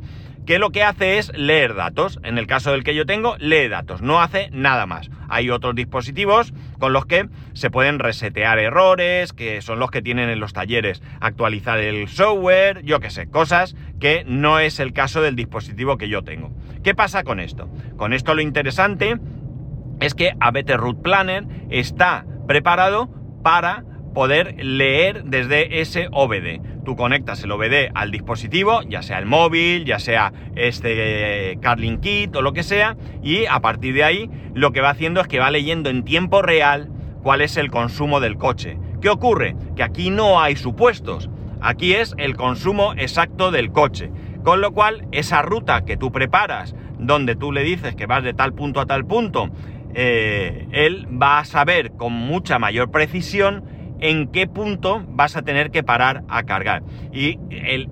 que 0.50 0.58
lo 0.58 0.70
que 0.70 0.82
hace 0.82 1.18
es 1.18 1.30
leer 1.38 1.76
datos. 1.76 2.18
En 2.24 2.36
el 2.36 2.48
caso 2.48 2.72
del 2.72 2.82
que 2.82 2.92
yo 2.92 3.06
tengo, 3.06 3.36
lee 3.38 3.68
datos, 3.68 4.02
no 4.02 4.20
hace 4.20 4.50
nada 4.50 4.84
más. 4.84 5.08
Hay 5.28 5.48
otros 5.48 5.76
dispositivos 5.76 6.52
con 6.80 6.92
los 6.92 7.06
que 7.06 7.28
se 7.52 7.70
pueden 7.70 8.00
resetear 8.00 8.58
errores, 8.58 9.32
que 9.32 9.62
son 9.62 9.78
los 9.78 9.92
que 9.92 10.02
tienen 10.02 10.28
en 10.28 10.40
los 10.40 10.52
talleres, 10.52 11.04
actualizar 11.20 11.78
el 11.78 12.08
software, 12.08 12.82
yo 12.82 12.98
qué 12.98 13.10
sé, 13.10 13.30
cosas 13.30 13.76
que 14.00 14.24
no 14.26 14.58
es 14.58 14.80
el 14.80 14.92
caso 14.92 15.22
del 15.22 15.36
dispositivo 15.36 15.96
que 15.98 16.08
yo 16.08 16.24
tengo. 16.24 16.50
¿Qué 16.82 16.96
pasa 16.96 17.22
con 17.22 17.38
esto? 17.38 17.68
Con 17.96 18.12
esto 18.12 18.34
lo 18.34 18.42
interesante 18.42 19.20
es 20.00 20.16
que 20.16 20.32
ABT 20.40 20.70
Root 20.70 21.00
Planner 21.00 21.44
está 21.68 22.26
preparado 22.48 23.08
para 23.44 23.84
poder 24.14 24.55
leer 24.64 25.25
desde 25.25 25.81
ese 25.81 26.09
OBD. 26.12 26.61
Tú 26.85 26.96
conectas 26.96 27.42
el 27.44 27.53
OBD 27.53 27.90
al 27.94 28.11
dispositivo, 28.11 28.83
ya 28.83 29.03
sea 29.03 29.18
el 29.18 29.27
móvil, 29.27 29.85
ya 29.85 29.99
sea 29.99 30.33
este 30.57 31.59
Carling 31.61 31.99
Kit 31.99 32.35
o 32.37 32.42
lo 32.42 32.53
que 32.53 32.62
sea, 32.62 32.96
y 33.23 33.46
a 33.46 33.61
partir 33.61 33.94
de 33.94 34.05
ahí 34.05 34.31
lo 34.55 34.73
que 34.73 34.81
va 34.81 34.90
haciendo 34.90 35.20
es 35.20 35.29
que 35.29 35.38
va 35.38 35.51
leyendo 35.51 35.90
en 35.90 36.05
tiempo 36.05 36.42
real 36.42 36.90
cuál 37.23 37.40
es 37.40 37.57
el 37.57 37.70
consumo 37.70 38.20
del 38.20 38.37
coche. 38.37 38.79
¿Qué 39.01 39.09
ocurre? 39.09 39.57
Que 39.77 39.83
aquí 39.83 40.11
no 40.11 40.40
hay 40.40 40.57
supuestos, 40.57 41.31
aquí 41.61 41.94
es 41.94 42.14
el 42.18 42.37
consumo 42.37 42.94
exacto 42.96 43.51
del 43.51 43.73
coche. 43.73 44.11
Con 44.42 44.62
lo 44.62 44.73
cual, 44.73 45.07
esa 45.12 45.42
ruta 45.42 45.85
que 45.85 45.99
tú 45.99 46.12
preparas, 46.12 46.75
donde 46.99 47.37
tú 47.37 47.53
le 47.53 47.62
dices 47.62 47.94
que 47.94 48.07
vas 48.07 48.25
de 48.25 48.33
tal 48.33 48.55
punto 48.55 48.81
a 48.81 48.87
tal 48.87 49.05
punto, 49.05 49.51
eh, 49.94 50.66
él 50.73 51.07
va 51.20 51.40
a 51.40 51.44
saber 51.44 51.92
con 51.92 52.12
mucha 52.12 52.59
mayor 52.59 52.90
precisión 52.90 53.64
en 54.00 54.28
qué 54.28 54.46
punto 54.46 55.04
vas 55.08 55.36
a 55.36 55.42
tener 55.42 55.70
que 55.70 55.82
parar 55.82 56.24
a 56.28 56.42
cargar. 56.44 56.82
Y 57.12 57.38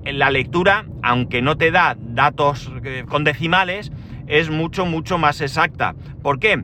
la 0.04 0.30
lectura, 0.30 0.86
aunque 1.02 1.42
no 1.42 1.56
te 1.56 1.70
da 1.70 1.96
datos 1.98 2.70
eh, 2.84 3.04
con 3.08 3.24
decimales, 3.24 3.92
es 4.26 4.50
mucho, 4.50 4.86
mucho 4.86 5.18
más 5.18 5.40
exacta. 5.40 5.94
¿Por 6.22 6.38
qué? 6.38 6.62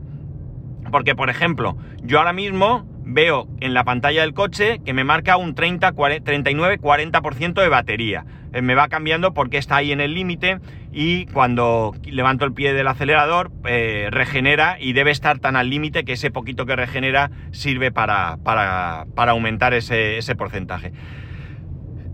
Porque, 0.90 1.14
por 1.14 1.30
ejemplo, 1.30 1.76
yo 2.02 2.18
ahora 2.18 2.32
mismo 2.32 2.86
veo 3.04 3.48
en 3.60 3.74
la 3.74 3.84
pantalla 3.84 4.22
del 4.22 4.34
coche 4.34 4.80
que 4.84 4.92
me 4.92 5.04
marca 5.04 5.36
un 5.36 5.54
30, 5.54 5.92
39, 6.24 6.80
40% 6.80 7.62
de 7.62 7.68
batería. 7.68 8.24
Eh, 8.52 8.62
me 8.62 8.74
va 8.74 8.88
cambiando 8.88 9.34
porque 9.34 9.58
está 9.58 9.76
ahí 9.76 9.92
en 9.92 10.00
el 10.00 10.14
límite 10.14 10.60
y 10.92 11.26
cuando 11.26 11.92
levanto 12.04 12.44
el 12.44 12.52
pie 12.52 12.72
del 12.72 12.86
acelerador 12.86 13.50
eh, 13.64 14.08
regenera 14.10 14.76
y 14.80 14.92
debe 14.92 15.10
estar 15.10 15.38
tan 15.40 15.56
al 15.56 15.70
límite 15.70 16.04
que 16.04 16.12
ese 16.12 16.30
poquito 16.30 16.64
que 16.64 16.76
regenera 16.76 17.30
sirve 17.50 17.90
para, 17.90 18.38
para, 18.44 19.04
aumentar 19.30 19.74
ese, 19.74 20.18
ese, 20.18 20.36
porcentaje. 20.36 20.92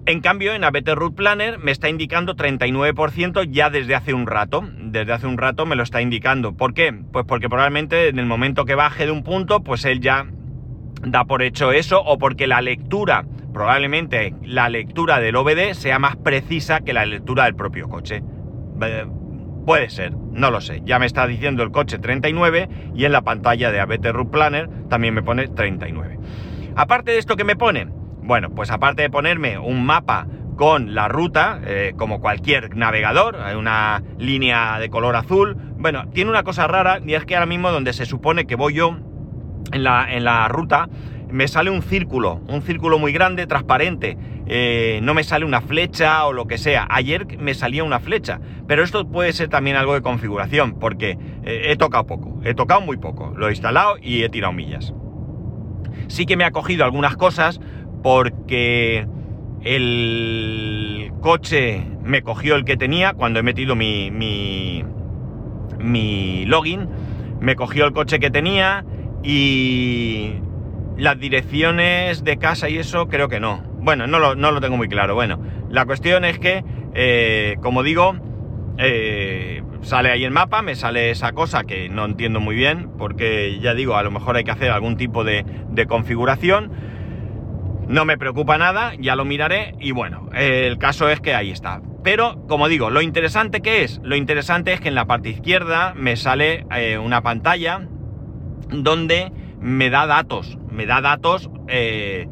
En 0.07 0.21
cambio, 0.21 0.55
en 0.55 0.65
ABT 0.65 0.89
Root 0.95 1.15
Planner 1.15 1.59
me 1.59 1.73
está 1.73 1.91
indicando 1.91 2.35
39% 2.35 3.49
ya 3.51 3.69
desde 3.69 3.95
hace 3.95 4.15
un 4.15 4.27
rato. 4.27 4.67
Desde 4.79 5.13
hace 5.13 5.27
un 5.27 5.37
rato 5.37 5.67
me 5.67 5.77
lo 5.77 5.83
está 5.83 6.01
indicando. 6.01 6.57
¿Por 6.57 6.73
qué? 6.73 6.93
Pues 7.13 7.27
porque 7.27 7.51
probablemente 7.51 8.09
en 8.09 8.19
el 8.19 8.27
momento 8.27 8.65
que 8.65 8.75
baje 8.75 9.05
de 9.05 9.13
un 9.13 9.23
punto, 9.23 9.63
pues 9.63 9.85
él 9.85 10.01
ya 10.01 10.27
da 11.03 11.25
por 11.25 11.43
hecho 11.43 11.73
eso 11.73 12.03
o 12.03 12.19
porque 12.19 12.47
la 12.47 12.61
lectura, 12.61 13.25
probablemente 13.53 14.35
la 14.43 14.69
lectura 14.69 15.21
del 15.21 15.37
OBD 15.37 15.73
sea 15.73 15.99
más 15.99 16.17
precisa 16.17 16.81
que 16.81 16.93
la 16.93 17.07
lectura 17.07 17.45
del 17.45 17.55
propio 17.55 17.89
coche. 17.89 18.23
Puede 19.67 19.91
ser, 19.91 20.13
no 20.15 20.51
lo 20.51 20.61
sé. 20.61 20.83
Ya 20.85 20.99
me 20.99 21.07
está 21.07 21.27
diciendo 21.27 21.63
el 21.63 21.71
coche 21.71 21.99
39 21.99 22.69
y 22.95 23.05
en 23.05 23.13
la 23.13 23.23
pantalla 23.23 23.71
de 23.71 23.81
ABT 23.81 24.07
Route 24.07 24.31
Planner 24.31 24.69
también 24.89 25.15
me 25.15 25.23
pone 25.23 25.49
39. 25.49 26.19
Aparte 26.77 27.13
de 27.13 27.19
esto 27.19 27.37
que 27.37 27.45
me 27.45 27.57
pone, 27.57 27.89
bueno, 28.23 28.51
pues 28.51 28.71
aparte 28.71 29.03
de 29.03 29.11
ponerme 29.11 29.59
un 29.59 29.85
mapa 29.85 30.27
con 30.57 30.95
la 30.95 31.09
ruta, 31.09 31.61
eh, 31.65 31.95
como 31.97 32.21
cualquier 32.21 32.77
navegador, 32.77 33.37
hay 33.37 33.57
una 33.57 34.03
línea 34.19 34.79
de 34.79 34.91
color 34.91 35.17
azul, 35.17 35.57
bueno, 35.77 36.09
tiene 36.13 36.31
una 36.31 36.43
cosa 36.43 36.67
rara 36.67 37.01
y 37.05 37.15
es 37.15 37.25
que 37.25 37.35
ahora 37.35 37.47
mismo 37.47 37.71
donde 37.71 37.93
se 37.93 38.05
supone 38.05 38.47
que 38.47 38.57
voy 38.57 38.75
yo 38.75 38.99
en 39.73 39.85
la, 39.85 40.49
ruta, 40.49 40.89
me 41.31 41.49
sale 41.49 41.71
un 41.71 41.83
círculo, 41.83 42.41
un 42.49 42.63
círculo 42.63 42.99
muy 42.99 43.13
grande, 43.13 43.47
transparente. 43.47 44.17
Eh, 44.47 45.01
no 45.03 45.15
me 45.15 45.23
sale 45.23 45.45
una 45.45 45.61
flecha 45.61 46.27
o 46.27 46.33
lo 46.33 46.47
que 46.47 46.59
sea. 46.59 46.87
Ayer 46.91 47.39
me 47.39 47.55
salía 47.55 47.85
una 47.85 48.01
flecha, 48.01 48.41
pero 48.67 48.83
esto 48.83 49.07
puede 49.09 49.33
ser 49.33 49.49
también 49.49 49.77
algo 49.77 49.95
de 49.95 50.03
configuración, 50.03 50.75
porque 50.79 51.19
eh, 51.45 51.67
he 51.67 51.77
tocado 51.77 52.07
poco, 52.07 52.41
he 52.45 52.55
tocado 52.55 52.81
muy 52.81 52.97
poco. 52.97 53.33
Lo 53.37 53.49
he 53.49 53.51
instalado 53.51 53.97
y 54.03 54.23
he 54.23 54.29
tirado 54.29 54.53
millas. 54.53 54.93
Sí 56.09 56.27
que 56.27 56.37
me 56.37 56.45
ha 56.45 56.51
cogido 56.51 56.85
algunas 56.85 57.17
cosas 57.17 57.61
porque 58.03 59.07
el 59.63 61.13
coche 61.21 61.85
me 62.03 62.23
cogió 62.23 62.57
el 62.57 62.65
que 62.65 62.77
tenía 62.77 63.13
cuando 63.13 63.39
he 63.41 63.43
metido 63.43 63.77
mi, 63.77 64.11
mi, 64.11 64.85
mi 65.79 66.45
login. 66.47 66.89
Me 67.41 67.57
cogió 67.57 67.87
el 67.87 67.93
coche 67.93 68.19
que 68.19 68.31
tenía 68.31 68.85
y 69.23 70.35
las 70.97 71.19
direcciones 71.19 72.25
de 72.25 72.37
casa 72.39 72.69
y 72.69 72.79
eso 72.79 73.09
creo 73.09 73.29
que 73.29 73.41
no. 73.41 73.63
Bueno, 73.81 74.07
no 74.07 74.19
lo, 74.19 74.61
tengo 74.61 74.77
muy 74.77 74.89
claro. 74.89 75.15
Bueno, 75.15 75.41
la 75.71 75.87
cuestión 75.87 76.25
es 76.25 76.39
que, 76.39 76.65
eh, 76.95 77.57
como 77.63 77.83
digo, 77.83 78.15
eh, 78.79 79.63
sale 79.83 80.11
ahí 80.11 80.25
el 80.25 80.31
mapa, 80.31 80.63
me 80.63 80.75
sale 80.75 81.11
esa 81.11 81.33
cosa 81.33 81.65
que 81.65 81.89
no 81.89 82.05
entiendo 82.05 82.41
muy 82.41 82.55
bien, 82.55 82.91
porque 82.99 83.59
ya 83.61 83.75
digo, 83.75 83.97
a 83.97 84.03
lo 84.03 84.11
mejor 84.11 84.37
hay 84.37 84.45
que 84.45 84.51
hacer 84.51 84.71
algún 84.71 84.97
tipo 84.97 85.25
de, 85.25 85.45
de 85.71 85.87
configuración. 85.87 86.71
No 87.89 88.05
me 88.05 88.19
preocupa 88.19 88.57
nada, 88.57 88.93
ya 89.01 89.17
lo 89.17 89.25
miraré 89.25 89.75
y 89.81 89.91
bueno, 89.91 90.29
el 90.33 90.79
caso 90.79 91.09
es 91.09 91.21
que 91.21 91.35
ahí 91.35 91.51
está. 91.51 91.81
Pero, 92.05 92.47
como 92.47 92.69
digo, 92.69 92.89
lo 92.89 93.03
interesante 93.03 93.61
que 93.61 93.83
es, 93.83 94.01
lo 94.03 94.17
interesante 94.17 94.73
es 94.73 94.81
que 94.81 94.89
en 94.89 94.95
la 94.95 95.07
parte 95.07 95.31
izquierda 95.31 95.93
me 95.95 96.17
sale 96.17 96.67
eh, 96.75 96.99
una 96.99 97.23
pantalla 97.23 97.89
donde 98.71 99.33
me 99.61 99.91
da 99.91 100.07
datos, 100.07 100.59
me 100.71 100.87
da 100.87 101.01
datos, 101.01 101.51
eh, 101.69 102.29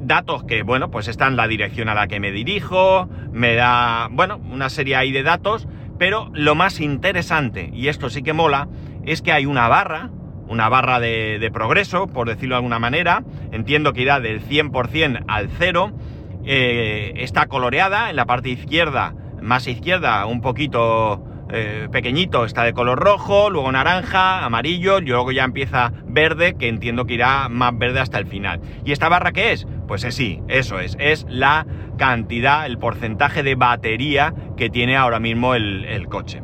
datos 0.00 0.44
que, 0.44 0.62
bueno, 0.62 0.90
pues 0.90 1.08
están 1.08 1.36
la 1.36 1.46
dirección 1.46 1.88
a 1.88 1.94
la 1.94 2.08
que 2.08 2.20
me 2.20 2.32
dirijo, 2.32 3.08
me 3.32 3.54
da, 3.54 4.08
bueno, 4.10 4.40
una 4.50 4.68
serie 4.68 4.96
ahí 4.96 5.12
de 5.12 5.22
datos, 5.22 5.68
pero 5.98 6.30
lo 6.34 6.54
más 6.54 6.80
interesante, 6.80 7.70
y 7.72 7.88
esto 7.88 8.10
sí 8.10 8.22
que 8.22 8.32
mola, 8.32 8.68
es 9.04 9.22
que 9.22 9.32
hay 9.32 9.46
una 9.46 9.68
barra, 9.68 10.10
una 10.48 10.68
barra 10.68 11.00
de, 11.00 11.50
progreso, 11.52 12.08
por 12.08 12.28
decirlo 12.28 12.54
de 12.54 12.58
alguna 12.58 12.78
manera, 12.78 13.24
entiendo 13.52 13.92
que 13.92 14.02
irá 14.02 14.20
del 14.20 14.42
100% 14.42 15.24
al 15.28 15.48
0, 15.58 15.92
eh, 16.44 17.12
está 17.16 17.46
coloreada 17.46 18.10
en 18.10 18.16
la 18.16 18.26
parte 18.26 18.48
izquierda, 18.48 19.14
más 19.40 19.66
izquierda, 19.66 20.26
un 20.26 20.40
poquito 20.40 21.24
eh, 21.52 21.88
pequeñito 21.92 22.44
está 22.44 22.64
de 22.64 22.72
color 22.72 22.98
rojo, 22.98 23.50
luego 23.50 23.70
naranja, 23.70 24.44
amarillo, 24.44 24.98
y 24.98 25.06
luego 25.06 25.32
ya 25.32 25.44
empieza 25.44 25.92
verde, 26.06 26.56
que 26.56 26.68
entiendo 26.68 27.04
que 27.04 27.14
irá 27.14 27.48
más 27.48 27.76
verde 27.76 28.00
hasta 28.00 28.18
el 28.18 28.26
final. 28.26 28.60
¿Y 28.84 28.92
esta 28.92 29.08
barra 29.08 29.32
qué 29.32 29.52
es? 29.52 29.66
Pues 29.86 30.04
es 30.04 30.14
sí, 30.14 30.40
eso 30.48 30.80
es, 30.80 30.96
es 30.98 31.26
la 31.28 31.66
cantidad, 31.98 32.64
el 32.64 32.78
porcentaje 32.78 33.42
de 33.42 33.54
batería 33.54 34.34
que 34.56 34.70
tiene 34.70 34.96
ahora 34.96 35.20
mismo 35.20 35.54
el, 35.54 35.84
el 35.84 36.08
coche. 36.08 36.42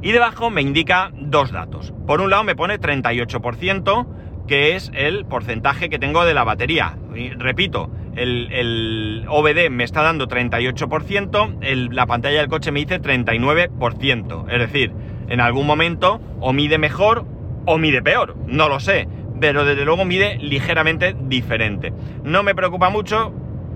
Y 0.00 0.12
debajo 0.12 0.50
me 0.50 0.62
indica 0.62 1.10
dos 1.14 1.50
datos. 1.50 1.92
Por 2.06 2.20
un 2.20 2.30
lado 2.30 2.44
me 2.44 2.54
pone 2.54 2.78
38%, 2.78 4.06
que 4.48 4.74
es 4.74 4.90
el 4.94 5.26
porcentaje 5.26 5.88
que 5.88 5.98
tengo 6.00 6.24
de 6.24 6.34
la 6.34 6.42
batería. 6.42 6.96
Y 7.14 7.30
repito, 7.30 7.90
el, 8.16 9.24
OBD 9.28 9.70
me 9.70 9.84
está 9.84 10.02
dando 10.02 10.26
38%, 10.26 11.92
la 11.92 12.06
pantalla 12.06 12.40
del 12.40 12.48
coche 12.48 12.72
me 12.72 12.80
dice 12.80 13.00
39%. 13.00 14.50
Es 14.50 14.58
decir, 14.58 14.92
en 15.28 15.40
algún 15.40 15.66
momento 15.66 16.20
o 16.40 16.52
mide 16.52 16.78
mejor 16.78 17.24
o 17.66 17.78
mide 17.78 18.02
peor, 18.02 18.36
no 18.46 18.68
lo 18.68 18.80
sé, 18.80 19.06
pero 19.40 19.64
desde 19.64 19.84
luego 19.84 20.04
mide 20.04 20.38
ligeramente 20.38 21.14
diferente. 21.20 21.92
No 22.24 22.42
me 22.42 22.54
preocupa 22.54 22.88
mucho, 22.90 23.32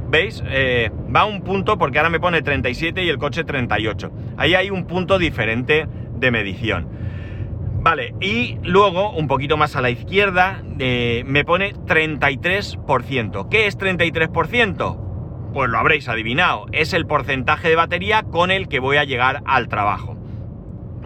¿veis? 0.09 0.43
Eh, 0.49 0.91
va 1.15 1.25
un 1.25 1.43
punto 1.43 1.79
porque 1.79 1.99
ahora 1.99 2.11
me 2.11 2.19
pone 2.19 2.43
37 2.43 3.05
y 3.05 3.09
el 3.09 3.19
coche 3.19 3.45
38. 3.45 4.11
Ahí 4.39 4.55
hay 4.55 4.71
un 4.71 4.87
punto 4.87 5.19
diferente 5.19 5.87
de 6.17 6.31
medición. 6.31 6.89
Vale, 7.83 8.15
y 8.21 8.59
luego, 8.63 9.11
un 9.11 9.27
poquito 9.27 9.57
más 9.57 9.75
a 9.75 9.81
la 9.81 9.91
izquierda, 9.91 10.63
eh, 10.79 11.25
me 11.27 11.45
pone 11.45 11.75
33%. 11.75 13.49
¿Qué 13.49 13.67
es 13.67 13.77
33%? 13.77 15.51
Pues 15.53 15.69
lo 15.69 15.79
habréis 15.79 16.09
adivinado, 16.09 16.67
es 16.71 16.93
el 16.93 17.07
porcentaje 17.07 17.69
de 17.69 17.75
batería 17.75 18.23
con 18.23 18.53
el 18.53 18.69
que 18.69 18.79
voy 18.79 18.99
a 18.99 19.05
llegar 19.05 19.43
al 19.47 19.67
trabajo. 19.67 20.17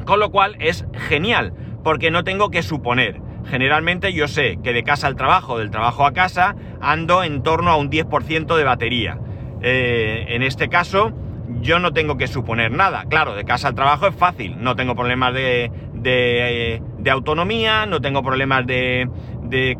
Con 0.05 0.21
lo 0.21 0.31
cual 0.31 0.57
es 0.61 0.87
genial, 1.09 1.55
porque 1.83 2.11
no 2.11 2.25
tengo 2.25 2.51
que 2.51 2.62
suponer. 2.62 3.23
Generalmente 3.47 4.12
yo 4.12 4.29
sé 4.29 4.59
que 4.62 4.75
de 4.75 4.83
casa 4.83 5.07
al 5.07 5.17
trabajo, 5.17 5.59
del 5.59 5.71
trabajo 5.71 6.05
a 6.05 6.12
casa, 6.12 6.57
ando 6.83 7.23
en 7.23 7.43
torno 7.43 7.71
a 7.71 7.77
un 7.77 7.91
10% 7.91 8.55
de 8.55 8.65
batería. 8.65 9.19
Eh, 9.62 10.27
en 10.29 10.43
este 10.43 10.69
caso, 10.69 11.15
yo 11.61 11.79
no 11.79 11.93
tengo 11.93 12.19
que 12.19 12.27
suponer 12.27 12.71
nada. 12.71 13.07
Claro, 13.09 13.35
de 13.35 13.45
casa 13.45 13.69
al 13.69 13.75
trabajo 13.75 14.07
es 14.07 14.15
fácil, 14.15 14.62
no 14.62 14.77
tengo 14.77 14.95
problemas 14.95 15.33
de, 15.33 15.71
de, 16.07 17.11
autonomía, 17.11 17.87
no 17.87 18.01
tengo 18.01 18.23
problemas 18.23 18.66
de, 18.66 19.09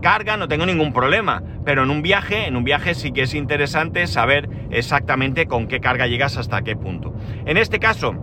carga, 0.01 0.37
no 0.37 0.49
tengo 0.49 0.67
ningún 0.67 0.93
problema. 0.93 1.43
Pero 1.65 1.85
en 1.85 1.91
un 1.91 2.03
viaje, 2.03 2.47
en 2.47 2.57
un 2.57 2.65
viaje 2.65 2.95
sí 2.95 3.13
que 3.13 3.23
es 3.23 3.35
interesante 3.35 4.07
saber 4.07 4.49
exactamente 4.71 5.47
con 5.47 5.67
qué 5.67 5.81
carga 5.81 6.07
llegas 6.07 6.37
hasta 6.37 6.63
qué 6.63 6.77
punto. 6.77 7.15
En 7.47 7.57
este 7.57 7.79
caso, 7.79 8.15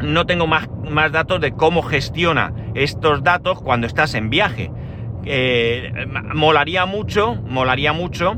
no 0.00 0.26
tengo 0.26 0.46
más, 0.46 0.68
más 0.88 1.12
datos 1.12 1.40
de 1.40 1.52
cómo 1.52 1.82
gestiona 1.82 2.52
estos 2.74 3.22
datos 3.22 3.60
cuando 3.60 3.86
estás 3.86 4.14
en 4.14 4.30
viaje. 4.30 4.70
Eh, 5.24 6.06
molaría 6.34 6.86
mucho, 6.86 7.34
molaría 7.34 7.92
mucho. 7.92 8.36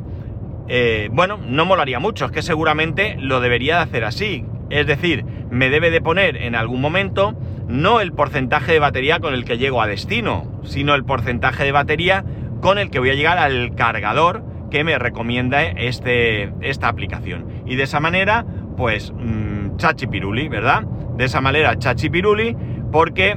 Eh, 0.68 1.08
bueno, 1.12 1.38
no 1.46 1.64
molaría 1.64 1.98
mucho, 1.98 2.26
es 2.26 2.30
que 2.30 2.42
seguramente 2.42 3.16
lo 3.18 3.40
debería 3.40 3.76
de 3.76 3.82
hacer 3.82 4.04
así. 4.04 4.44
Es 4.70 4.86
decir, 4.86 5.24
me 5.50 5.70
debe 5.70 5.90
de 5.90 6.02
poner 6.02 6.36
en 6.36 6.54
algún 6.54 6.82
momento 6.82 7.34
no 7.68 8.00
el 8.00 8.12
porcentaje 8.12 8.72
de 8.72 8.78
batería 8.78 9.20
con 9.20 9.34
el 9.34 9.44
que 9.44 9.58
llego 9.58 9.80
a 9.82 9.86
destino, 9.86 10.60
sino 10.64 10.94
el 10.94 11.04
porcentaje 11.04 11.64
de 11.64 11.72
batería 11.72 12.24
con 12.60 12.78
el 12.78 12.90
que 12.90 12.98
voy 12.98 13.10
a 13.10 13.14
llegar 13.14 13.38
al 13.38 13.74
cargador 13.74 14.42
que 14.70 14.84
me 14.84 14.98
recomienda 14.98 15.62
este, 15.62 16.52
esta 16.60 16.88
aplicación. 16.88 17.62
Y 17.66 17.76
de 17.76 17.84
esa 17.84 18.00
manera, 18.00 18.44
pues, 18.76 19.12
mmm, 19.12 19.76
chachi 19.76 20.06
piruli, 20.06 20.48
¿verdad? 20.48 20.82
De 21.16 21.24
esa 21.24 21.40
manera, 21.40 21.78
chachi 21.78 22.10
piruli, 22.10 22.56
porque 22.90 23.36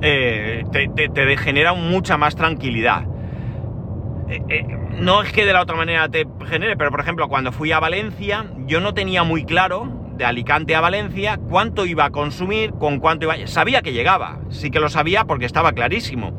eh, 0.00 0.64
te, 0.72 1.36
genera 1.36 1.74
mucha 1.74 2.16
más 2.16 2.36
tranquilidad. 2.36 3.04
Eh, 4.28 4.42
eh, 4.48 4.66
no 5.00 5.22
es 5.22 5.32
que 5.32 5.44
de 5.44 5.52
la 5.52 5.62
otra 5.62 5.76
manera 5.76 6.08
te 6.08 6.26
genere, 6.46 6.76
pero 6.76 6.90
por 6.90 7.00
ejemplo, 7.00 7.28
cuando 7.28 7.52
fui 7.52 7.72
a 7.72 7.80
Valencia, 7.80 8.46
yo 8.66 8.80
no 8.80 8.94
tenía 8.94 9.24
muy 9.24 9.44
claro 9.44 10.01
de 10.22 10.28
Alicante 10.28 10.76
a 10.76 10.80
Valencia, 10.80 11.36
cuánto 11.36 11.84
iba 11.84 12.04
a 12.04 12.10
consumir, 12.10 12.74
con 12.74 13.00
cuánto 13.00 13.24
iba... 13.24 13.44
Sabía 13.48 13.82
que 13.82 13.92
llegaba, 13.92 14.38
sí 14.50 14.70
que 14.70 14.78
lo 14.78 14.88
sabía 14.88 15.24
porque 15.24 15.46
estaba 15.46 15.72
clarísimo. 15.72 16.32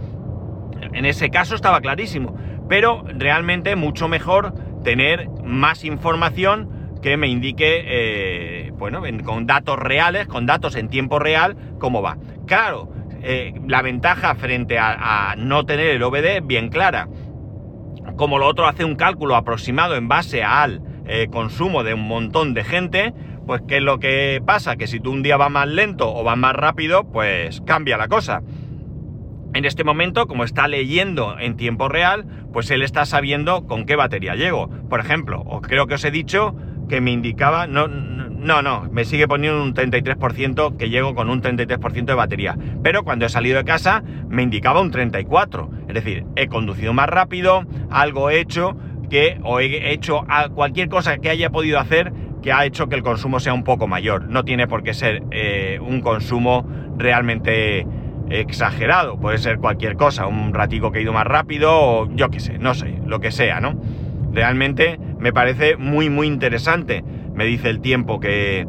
En 0.93 1.05
ese 1.05 1.29
caso 1.29 1.53
estaba 1.53 1.81
clarísimo, 1.81 2.33
pero 2.69 3.03
realmente 3.07 3.75
mucho 3.75 4.07
mejor 4.07 4.53
tener 4.85 5.27
más 5.43 5.83
información 5.83 6.93
que 7.01 7.17
me 7.17 7.27
indique, 7.27 7.83
eh, 7.85 8.71
bueno, 8.77 9.01
con 9.25 9.45
datos 9.47 9.77
reales, 9.77 10.27
con 10.27 10.45
datos 10.45 10.77
en 10.77 10.87
tiempo 10.87 11.19
real, 11.19 11.57
cómo 11.77 12.01
va. 12.01 12.17
Claro, 12.47 12.89
eh, 13.21 13.53
la 13.67 13.81
ventaja 13.81 14.33
frente 14.35 14.77
a, 14.79 15.35
no 15.37 15.65
tener 15.65 15.87
el 15.87 16.03
OBD 16.03 16.41
bien 16.41 16.69
clara, 16.69 17.09
como 18.15 18.37
lo 18.37 18.47
otro 18.47 18.65
hace 18.65 18.85
un 18.85 18.95
cálculo 18.95 19.35
aproximado 19.35 19.97
en 19.97 20.07
base 20.07 20.41
al 20.41 20.81
eh, 21.05 21.27
consumo 21.29 21.83
de 21.83 21.95
un 21.95 22.07
montón 22.07 22.53
de 22.53 22.63
gente, 22.63 23.13
pues 23.45 23.61
¿qué 23.67 23.77
es 23.77 23.83
lo 23.83 23.99
que 23.99 24.41
pasa? 24.45 24.75
Que 24.75 24.87
si 24.87 24.99
tú 24.99 25.11
un 25.11 25.23
día 25.23 25.37
vas 25.37 25.51
más 25.51 25.67
lento 25.67 26.13
o 26.13 26.23
vas 26.23 26.37
más 26.37 26.53
rápido, 26.53 27.05
pues 27.11 27.61
cambia 27.65 27.97
la 27.97 28.07
cosa. 28.07 28.41
En 29.53 29.65
este 29.65 29.83
momento, 29.83 30.25
como 30.25 30.43
está 30.43 30.67
leyendo 30.67 31.37
en 31.39 31.57
tiempo 31.57 31.87
real, 31.87 32.25
pues 32.51 32.71
él 32.71 32.81
está 32.81 33.05
sabiendo 33.05 33.67
con 33.67 33.85
qué 33.85 33.95
batería 33.95 34.35
llego. 34.35 34.67
Por 34.89 34.99
ejemplo, 34.99 35.41
o 35.45 35.61
creo 35.61 35.85
que 35.85 35.95
os 35.95 36.03
he 36.03 36.11
dicho 36.11 36.55
que 36.89 37.01
me 37.01 37.11
indicaba, 37.11 37.67
no, 37.67 37.87
no, 37.87 38.61
no, 38.61 38.89
me 38.91 39.05
sigue 39.05 39.27
poniendo 39.27 39.61
un 39.61 39.73
33% 39.73 40.75
que 40.75 40.89
llego 40.89 41.13
con 41.13 41.29
un 41.29 41.41
33% 41.41 42.05
de 42.05 42.13
batería. 42.13 42.57
Pero 42.81 43.03
cuando 43.03 43.25
he 43.25 43.29
salido 43.29 43.57
de 43.57 43.63
casa 43.63 44.03
me 44.27 44.41
indicaba 44.41 44.81
un 44.81 44.91
34%. 44.91 45.87
Es 45.87 45.93
decir, 45.93 46.25
he 46.35 46.47
conducido 46.47 46.93
más 46.93 47.07
rápido, 47.07 47.63
algo 47.91 48.29
he 48.31 48.39
hecho 48.39 48.75
que, 49.09 49.39
o 49.43 49.59
he 49.59 49.93
hecho 49.93 50.25
cualquier 50.55 50.89
cosa 50.89 51.17
que 51.17 51.29
haya 51.29 51.51
podido 51.51 51.79
hacer 51.79 52.11
que 52.43 52.51
ha 52.51 52.65
hecho 52.65 52.87
que 52.87 52.95
el 52.95 53.01
consumo 53.01 53.39
sea 53.39 53.53
un 53.53 53.63
poco 53.63 53.87
mayor. 53.87 54.29
No 54.29 54.45
tiene 54.45 54.67
por 54.67 54.83
qué 54.83 54.93
ser 54.93 55.23
eh, 55.31 55.79
un 55.81 56.01
consumo 56.01 56.67
realmente 56.97 57.87
exagerado, 58.29 59.19
puede 59.19 59.37
ser 59.37 59.57
cualquier 59.57 59.95
cosa, 59.95 60.27
un 60.27 60.53
ratico 60.53 60.91
que 60.91 60.99
ha 60.99 61.01
ido 61.01 61.13
más 61.13 61.25
rápido 61.25 61.71
o 61.73 62.09
yo 62.11 62.29
qué 62.29 62.39
sé, 62.39 62.57
no 62.57 62.73
sé, 62.73 62.99
lo 63.05 63.19
que 63.19 63.31
sea, 63.31 63.59
¿no? 63.59 63.79
Realmente 64.31 64.99
me 65.19 65.33
parece 65.33 65.77
muy 65.77 66.09
muy 66.09 66.27
interesante. 66.27 67.03
Me 67.33 67.45
dice 67.45 67.69
el 67.69 67.81
tiempo 67.81 68.19
que, 68.19 68.67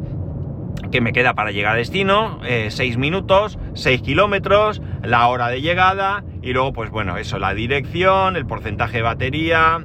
que 0.91 1.01
me 1.01 1.13
queda 1.13 1.33
para 1.33 1.51
llegar 1.51 1.73
a 1.73 1.77
destino, 1.77 2.39
6 2.43 2.79
eh, 2.79 2.97
minutos, 2.97 3.59
6 3.73 4.01
kilómetros, 4.01 4.81
la 5.03 5.27
hora 5.27 5.49
de 5.49 5.61
llegada 5.61 6.23
y 6.41 6.53
luego 6.53 6.73
pues 6.73 6.89
bueno, 6.89 7.17
eso, 7.17 7.39
la 7.39 7.53
dirección, 7.53 8.35
el 8.35 8.45
porcentaje 8.45 8.97
de 8.97 9.03
batería, 9.03 9.83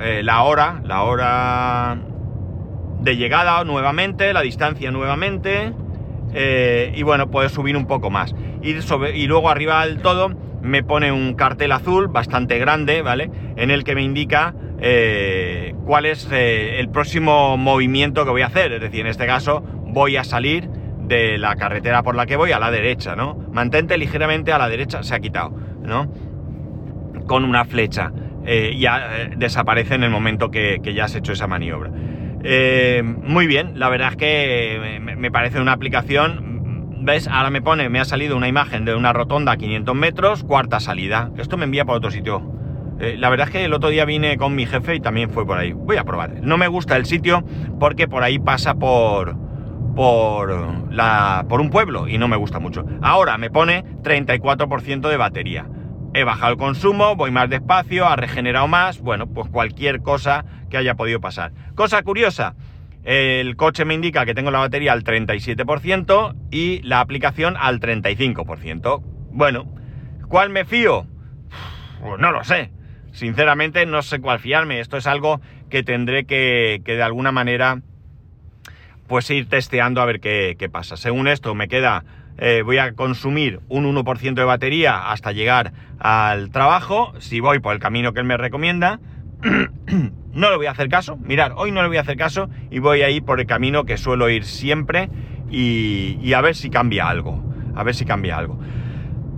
eh, 0.00 0.22
la 0.22 0.42
hora, 0.42 0.80
la 0.84 1.02
hora 1.02 1.98
de 3.00 3.16
llegada 3.16 3.62
nuevamente, 3.64 4.32
la 4.32 4.42
distancia 4.42 4.90
nuevamente, 4.90 5.72
eh, 6.34 6.92
y 6.94 7.02
bueno, 7.02 7.30
puedes 7.30 7.52
subir 7.52 7.76
un 7.76 7.86
poco 7.86 8.10
más. 8.10 8.34
Y, 8.62 9.26
luego 9.26 9.48
arriba 9.48 9.86
del 9.86 9.98
todo 9.98 10.30
me 10.62 10.82
pone 10.82 11.12
un 11.12 11.34
cartel 11.34 11.72
azul 11.72 12.08
bastante 12.08 12.58
grande, 12.58 13.02
¿vale? 13.02 13.30
En 13.56 13.70
el 13.70 13.84
que 13.84 13.94
me 13.94 14.02
indica 14.02 14.54
eh, 14.80 15.74
cuál 15.84 16.06
es 16.06 16.28
el 16.30 16.88
próximo 16.88 17.56
movimiento 17.56 18.24
que 18.24 18.30
voy 18.30 18.42
a 18.42 18.46
hacer. 18.46 18.72
Es 18.72 18.80
decir, 18.80 19.00
en 19.00 19.06
este 19.06 19.26
caso 19.26 19.62
voy 19.86 20.16
a 20.16 20.24
salir 20.24 20.68
de 21.06 21.38
la 21.38 21.56
carretera 21.56 22.02
por 22.02 22.16
la 22.16 22.26
que 22.26 22.36
voy 22.36 22.52
a 22.52 22.58
la 22.58 22.70
derecha, 22.70 23.16
¿no? 23.16 23.38
Mantente 23.52 23.96
ligeramente 23.96 24.52
a 24.52 24.58
la 24.58 24.68
derecha, 24.68 25.02
se 25.02 25.14
ha 25.14 25.20
quitado, 25.20 25.50
¿no? 25.82 26.10
Con 27.26 27.44
una 27.44 27.64
flecha. 27.64 28.12
Eh, 28.44 28.76
ya 28.78 29.22
eh, 29.22 29.30
desaparece 29.36 29.94
en 29.94 30.04
el 30.04 30.10
momento 30.10 30.50
que, 30.50 30.80
ya 30.94 31.04
has 31.04 31.14
hecho 31.14 31.32
esa 31.32 31.46
maniobra. 31.46 31.90
Eh, 32.48 33.02
muy 33.02 33.48
bien, 33.48 33.76
la 33.76 33.88
verdad 33.88 34.10
es 34.10 34.16
que 34.16 35.00
me, 35.00 35.30
parece 35.32 35.60
una 35.60 35.72
aplicación. 35.72 36.94
¿Ves? 37.00 37.26
Ahora 37.26 37.50
me 37.50 37.60
pone, 37.60 37.88
me 37.88 37.98
ha 37.98 38.04
salido 38.04 38.36
una 38.36 38.46
imagen 38.46 38.84
de 38.84 38.94
una 38.94 39.12
rotonda 39.12 39.52
a 39.52 39.56
500 39.56 39.96
metros, 39.96 40.44
cuarta 40.44 40.78
salida. 40.78 41.32
Esto 41.38 41.56
me 41.56 41.64
envía 41.64 41.84
por 41.84 41.96
otro 41.96 42.12
sitio. 42.12 42.42
la 43.00 43.28
verdad 43.30 43.48
es 43.48 43.52
que 43.52 43.64
el 43.64 43.72
otro 43.72 43.90
día 43.90 44.04
vine 44.04 44.36
con 44.36 44.54
mi 44.54 44.64
jefe 44.64 44.94
y 44.94 45.00
también 45.00 45.30
fue 45.30 45.44
por 45.44 45.58
ahí. 45.58 45.72
Voy 45.72 45.96
a 45.96 46.04
probar. 46.04 46.40
No 46.40 46.56
me 46.56 46.68
gusta 46.68 46.96
el 46.96 47.04
sitio 47.04 47.44
porque 47.80 48.06
por 48.06 48.22
ahí 48.22 48.38
pasa 48.38 48.74
por, 48.74 49.36
por, 49.96 50.92
la, 50.92 51.46
por 51.48 51.60
un 51.60 51.70
pueblo 51.70 52.06
y 52.06 52.16
no 52.16 52.28
me 52.28 52.36
gusta 52.36 52.60
mucho. 52.60 52.86
Ahora 53.02 53.38
me 53.38 53.50
pone 53.50 53.84
34% 54.04 55.08
de 55.08 55.16
batería. 55.16 55.66
He 56.16 56.24
bajado 56.24 56.52
el 56.52 56.58
consumo, 56.58 57.14
voy 57.14 57.30
más 57.30 57.50
despacio, 57.50 58.08
ha 58.08 58.16
regenerado 58.16 58.66
más, 58.68 59.00
bueno, 59.00 59.26
pues 59.26 59.50
cualquier 59.50 60.00
cosa 60.00 60.46
que 60.70 60.78
haya 60.78 60.94
podido 60.94 61.20
pasar. 61.20 61.52
Cosa 61.74 62.02
curiosa, 62.04 62.54
el 63.04 63.54
coche 63.56 63.84
me 63.84 63.92
indica 63.92 64.24
que 64.24 64.32
tengo 64.32 64.50
la 64.50 64.60
batería 64.60 64.94
al 64.94 65.04
37% 65.04 66.34
y 66.50 66.80
la 66.84 67.00
aplicación 67.00 67.54
al 67.58 67.80
35%. 67.80 69.02
Bueno, 69.30 69.70
¿cuál 70.26 70.48
me 70.48 70.64
fío? 70.64 71.06
Pues 72.00 72.18
no 72.18 72.32
lo 72.32 72.44
sé. 72.44 72.70
Sinceramente 73.12 73.84
no 73.84 74.00
sé 74.00 74.18
cuál 74.18 74.38
fiarme. 74.38 74.80
Esto 74.80 74.96
es 74.96 75.06
algo 75.06 75.42
que 75.68 75.82
tendré 75.82 76.24
que, 76.24 76.80
que 76.82 76.96
de 76.96 77.02
alguna 77.02 77.30
manera 77.30 77.82
pues 79.06 79.30
ir 79.30 79.48
testeando 79.48 80.00
a 80.00 80.04
ver 80.04 80.20
qué, 80.20 80.68
pasa. 80.70 80.96
Según 80.96 81.28
esto, 81.28 81.54
me 81.54 81.68
queda, 81.68 82.04
eh, 82.38 82.62
voy 82.64 82.78
a 82.78 82.92
consumir 82.92 83.60
un 83.68 83.84
1% 83.84 84.34
de 84.34 84.44
batería 84.44 85.10
hasta 85.10 85.32
llegar 85.32 85.72
al 85.98 86.50
trabajo, 86.50 87.12
si 87.18 87.40
voy 87.40 87.58
por 87.60 87.74
el 87.74 87.80
camino 87.80 88.12
que 88.12 88.20
él 88.20 88.26
me 88.26 88.36
recomienda. 88.36 89.00
no 90.32 90.50
le 90.50 90.56
voy 90.56 90.66
a 90.66 90.70
hacer 90.70 90.88
caso, 90.88 91.16
mirar, 91.16 91.52
hoy 91.56 91.72
no 91.72 91.82
le 91.82 91.88
voy 91.88 91.96
a 91.96 92.02
hacer 92.02 92.16
caso 92.16 92.48
y 92.70 92.78
voy 92.78 93.02
a 93.02 93.10
ir 93.10 93.24
por 93.24 93.40
el 93.40 93.46
camino 93.46 93.84
que 93.84 93.96
suelo 93.96 94.28
ir 94.28 94.44
siempre 94.44 95.08
y, 95.50 96.32
a 96.32 96.40
ver 96.40 96.54
si 96.54 96.70
cambia 96.70 97.08
algo, 97.08 97.42
a 97.74 97.82
ver 97.82 97.94
si 97.94 98.04
cambia 98.04 98.36
algo. 98.36 98.58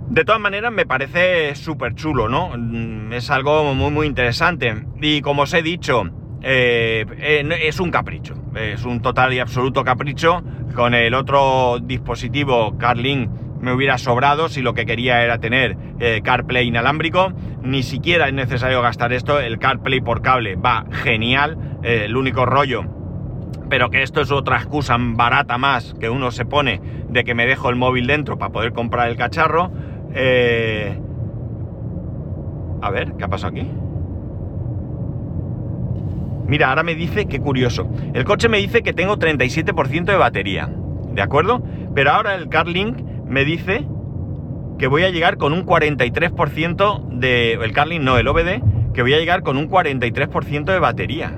De 0.09 0.25
todas 0.25 0.41
maneras, 0.41 0.73
me 0.73 0.85
parece 0.85 1.53
súper 1.55 1.93
chulo, 1.93 2.29
¿no? 2.29 2.51
Mm, 2.57 3.13
es 3.13 3.29
algo 3.29 3.75
muy, 3.75 3.91
muy 3.91 4.07
interesante. 4.07 4.75
Y 4.99 5.21
como 5.21 5.43
os 5.43 5.53
he 5.53 5.61
dicho, 5.61 6.03
eh, 6.41 7.05
eh, 7.17 7.59
es 7.63 7.79
un 7.79 7.91
capricho, 7.91 8.33
es 8.55 8.85
un 8.85 9.01
total 9.01 9.33
y 9.33 9.39
absoluto 9.39 9.83
capricho. 9.83 10.41
Con 10.75 10.93
el 10.93 11.13
otro 11.13 11.79
dispositivo 11.81 12.77
CarLink 12.77 13.29
me 13.61 13.73
hubiera 13.73 13.97
sobrado 13.97 14.47
si 14.49 14.61
lo 14.61 14.73
que 14.73 14.85
quería 14.85 15.23
era 15.23 15.39
tener 15.39 15.77
eh, 15.99 16.21
CarPlay 16.23 16.67
inalámbrico. 16.67 17.33
Ni 17.61 17.83
siquiera 17.83 18.27
es 18.27 18.33
necesario 18.33 18.81
gastar 18.81 19.11
esto, 19.13 19.39
el 19.39 19.59
CarPlay 19.59 20.01
por 20.01 20.21
cable 20.21 20.55
va 20.55 20.85
genial, 20.91 21.57
el 21.83 22.15
único 22.15 22.45
rollo. 22.45 22.85
Pero 23.69 23.89
que 23.89 24.01
esto 24.01 24.21
es 24.21 24.31
otra 24.31 24.57
excusa 24.57 24.97
barata 24.99 25.57
más 25.57 25.93
que 25.99 26.09
uno 26.09 26.31
se 26.31 26.45
pone 26.45 26.81
de 27.09 27.23
que 27.23 27.35
me 27.35 27.45
dejo 27.45 27.69
el 27.69 27.75
móvil 27.75 28.07
dentro 28.07 28.37
para 28.37 28.51
poder 28.51 28.73
comprar 28.73 29.09
el 29.09 29.17
cacharro. 29.17 29.71
A 32.81 32.89
ver, 32.91 33.13
¿qué 33.17 33.23
ha 33.25 33.27
pasado 33.27 33.51
aquí? 33.51 33.69
Mira, 36.49 36.69
ahora 36.69 36.81
me 36.81 36.95
dice, 36.95 37.27
qué 37.27 37.39
curioso. 37.39 37.87
El 38.15 38.25
coche 38.25 38.49
me 38.49 38.57
dice 38.57 38.81
que 38.81 38.91
tengo 38.91 39.17
37% 39.17 40.05
de 40.05 40.17
batería. 40.17 40.67
¿De 41.13 41.21
acuerdo? 41.21 41.61
Pero 41.93 42.09
ahora 42.09 42.33
el 42.33 42.49
CarLink 42.49 42.99
me 43.27 43.45
dice 43.45 43.85
que 44.79 44.87
voy 44.87 45.03
a 45.03 45.11
llegar 45.11 45.37
con 45.37 45.53
un 45.53 45.63
43% 45.63 47.07
de... 47.09 47.53
El 47.53 47.71
CarLink 47.71 48.03
no, 48.03 48.17
el 48.17 48.27
OBD, 48.27 48.63
que 48.95 49.03
voy 49.03 49.13
a 49.13 49.19
llegar 49.19 49.43
con 49.43 49.57
un 49.57 49.69
43% 49.69 50.65
de 50.65 50.79
batería. 50.79 51.37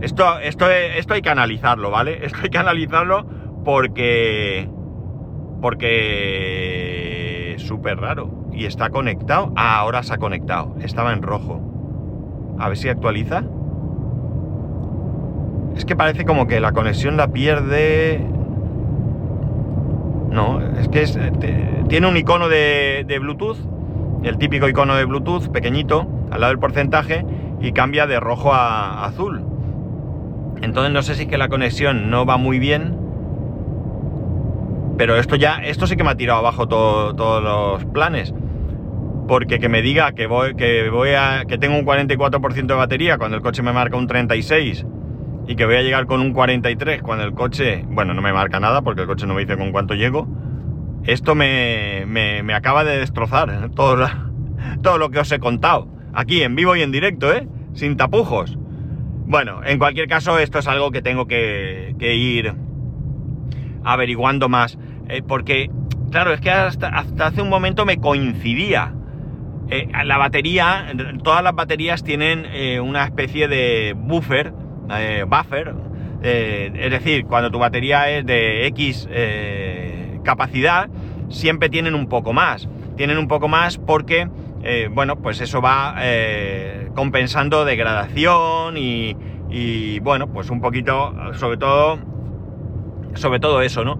Esto, 0.00 0.38
esto, 0.38 0.70
esto 0.70 1.12
hay 1.12 1.20
que 1.20 1.28
analizarlo, 1.28 1.90
¿vale? 1.90 2.20
Esto 2.24 2.38
hay 2.42 2.48
que 2.48 2.56
analizarlo 2.56 3.26
porque... 3.62 4.70
Porque... 5.60 7.56
Súper 7.58 7.98
raro. 7.98 8.48
Y 8.54 8.64
está 8.64 8.88
conectado. 8.88 9.52
Ah, 9.54 9.76
ahora 9.76 10.02
se 10.02 10.14
ha 10.14 10.16
conectado. 10.16 10.76
Estaba 10.80 11.12
en 11.12 11.20
rojo. 11.20 11.69
A 12.60 12.68
ver 12.68 12.76
si 12.76 12.90
actualiza. 12.90 13.42
Es 15.74 15.86
que 15.86 15.96
parece 15.96 16.26
como 16.26 16.46
que 16.46 16.60
la 16.60 16.72
conexión 16.72 17.16
la 17.16 17.28
pierde. 17.28 18.22
No, 20.30 20.60
es 20.78 20.88
que 20.88 21.06
tiene 21.88 22.06
un 22.06 22.16
icono 22.18 22.48
de, 22.48 23.18
Bluetooth, 23.18 23.56
el 24.22 24.36
típico 24.36 24.68
icono 24.68 24.94
de 24.94 25.06
Bluetooth 25.06 25.48
pequeñito, 25.48 26.06
al 26.30 26.42
lado 26.42 26.52
del 26.52 26.60
porcentaje, 26.60 27.24
y 27.60 27.72
cambia 27.72 28.06
de 28.06 28.20
rojo 28.20 28.52
a 28.52 29.06
azul. 29.06 29.42
Entonces 30.60 30.92
no 30.92 31.02
sé 31.02 31.14
si 31.14 31.22
es 31.22 31.28
que 31.28 31.38
la 31.38 31.48
conexión 31.48 32.10
no 32.10 32.26
va 32.26 32.36
muy 32.36 32.58
bien. 32.58 32.96
Pero 34.98 35.16
esto 35.16 35.34
ya, 35.34 35.62
esto 35.64 35.86
sí 35.86 35.96
que 35.96 36.04
me 36.04 36.10
ha 36.10 36.16
tirado 36.16 36.40
abajo 36.40 36.68
todos 36.68 37.42
los 37.42 37.84
planes 37.86 38.34
porque 39.30 39.60
que 39.60 39.68
me 39.68 39.80
diga 39.80 40.10
que 40.10 40.26
voy, 40.26 40.56
que 40.56 40.90
voy 40.90 41.10
a. 41.10 41.44
que 41.46 41.56
tengo 41.56 41.78
un 41.78 41.86
44% 41.86 42.66
de 42.66 42.74
batería 42.74 43.16
cuando 43.16 43.36
el 43.36 43.42
coche 43.44 43.62
me 43.62 43.72
marca 43.72 43.96
un 43.96 44.08
36 44.08 44.84
y 45.46 45.54
que 45.54 45.66
voy 45.66 45.76
a 45.76 45.82
llegar 45.82 46.06
con 46.06 46.20
un 46.20 46.32
43 46.32 47.00
cuando 47.00 47.22
el 47.22 47.32
coche. 47.32 47.84
Bueno, 47.86 48.12
no 48.12 48.22
me 48.22 48.32
marca 48.32 48.58
nada 48.58 48.82
porque 48.82 49.02
el 49.02 49.06
coche 49.06 49.28
no 49.28 49.34
me 49.34 49.42
dice 49.42 49.56
con 49.56 49.70
cuánto 49.70 49.94
llego. 49.94 50.26
Esto 51.04 51.36
me, 51.36 52.06
me, 52.08 52.52
acaba 52.52 52.82
de 52.82 52.98
destrozar 52.98 53.70
todo, 53.76 54.04
todo 54.82 54.98
lo 54.98 55.10
que 55.10 55.20
os 55.20 55.30
he 55.30 55.38
contado. 55.38 55.86
Aquí 56.12 56.42
en 56.42 56.56
vivo 56.56 56.74
y 56.74 56.82
en 56.82 56.90
directo, 56.90 57.32
¿eh? 57.32 57.46
Sin 57.72 57.96
tapujos. 57.96 58.58
Bueno, 59.26 59.60
en 59.64 59.78
cualquier 59.78 60.08
caso, 60.08 60.40
esto 60.40 60.58
es 60.58 60.66
algo 60.66 60.90
que 60.90 61.02
tengo 61.02 61.28
que, 61.28 61.94
ir 62.00 62.52
averiguando 63.84 64.48
más. 64.48 64.76
Eh, 65.08 65.22
porque, 65.22 65.70
claro, 66.10 66.32
es 66.32 66.40
que 66.40 66.50
hasta 66.50 66.88
hace 66.88 67.42
un 67.42 67.48
momento 67.48 67.86
me 67.86 67.98
coincidía 67.98 68.94
eh, 69.70 69.88
la 70.04 70.18
batería, 70.18 70.92
todas 71.22 71.44
las 71.44 71.54
baterías 71.54 72.02
tienen 72.02 72.44
eh, 72.46 72.80
una 72.80 73.04
especie 73.04 73.46
de 73.46 73.94
buffer, 73.96 74.52
eh, 74.90 75.24
buffer, 75.28 75.74
es 76.22 76.90
decir, 76.90 77.24
cuando 77.24 77.50
tu 77.50 77.58
batería 77.58 78.10
es 78.10 78.26
de 78.26 78.66
X 78.66 79.08
capacidad, 80.22 80.90
siempre 81.30 81.70
tienen 81.70 81.94
un 81.94 82.08
poco 82.08 82.34
más. 82.34 82.68
Tienen 82.98 83.16
un 83.16 83.26
poco 83.26 83.48
más 83.48 83.78
porque, 83.78 84.28
bueno, 84.90 85.16
pues 85.16 85.40
eso 85.40 85.62
va 85.62 85.94
compensando 86.94 87.64
degradación 87.64 88.76
y, 88.76 89.16
y, 89.48 90.00
bueno, 90.00 90.30
pues 90.30 90.50
un 90.50 90.60
poquito, 90.60 91.14
sobre 91.32 91.56
todo, 91.56 91.98
sobre 93.14 93.40
todo 93.40 93.62
eso, 93.62 93.82
¿no? 93.82 93.98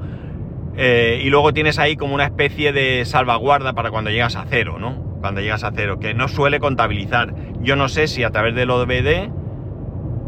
y 0.77 1.31
luego 1.31 1.55
tienes 1.55 1.79
ahí 1.79 1.97
como 1.97 2.15
una 2.15 2.25
especie 2.25 2.73
de 2.75 3.07
salvaguarda 3.07 3.73
para 3.73 3.91
cuando 3.91 4.11
llegas 4.11 4.37
a 4.37 4.45
cero, 4.47 4.77
¿no? 4.79 5.10
Cuando 5.21 5.41
llegas 5.41 5.65
a 5.65 5.73
cero, 5.75 5.99
que 6.01 6.15
no 6.15 6.29
suele 6.29 6.61
contabilizar. 6.61 7.35
Yo 7.61 7.77
no 7.77 7.89
sé 7.89 8.09
si 8.09 8.25
a 8.25 8.31
través 8.31 8.55
del 8.55 8.71
OBD 8.71 9.31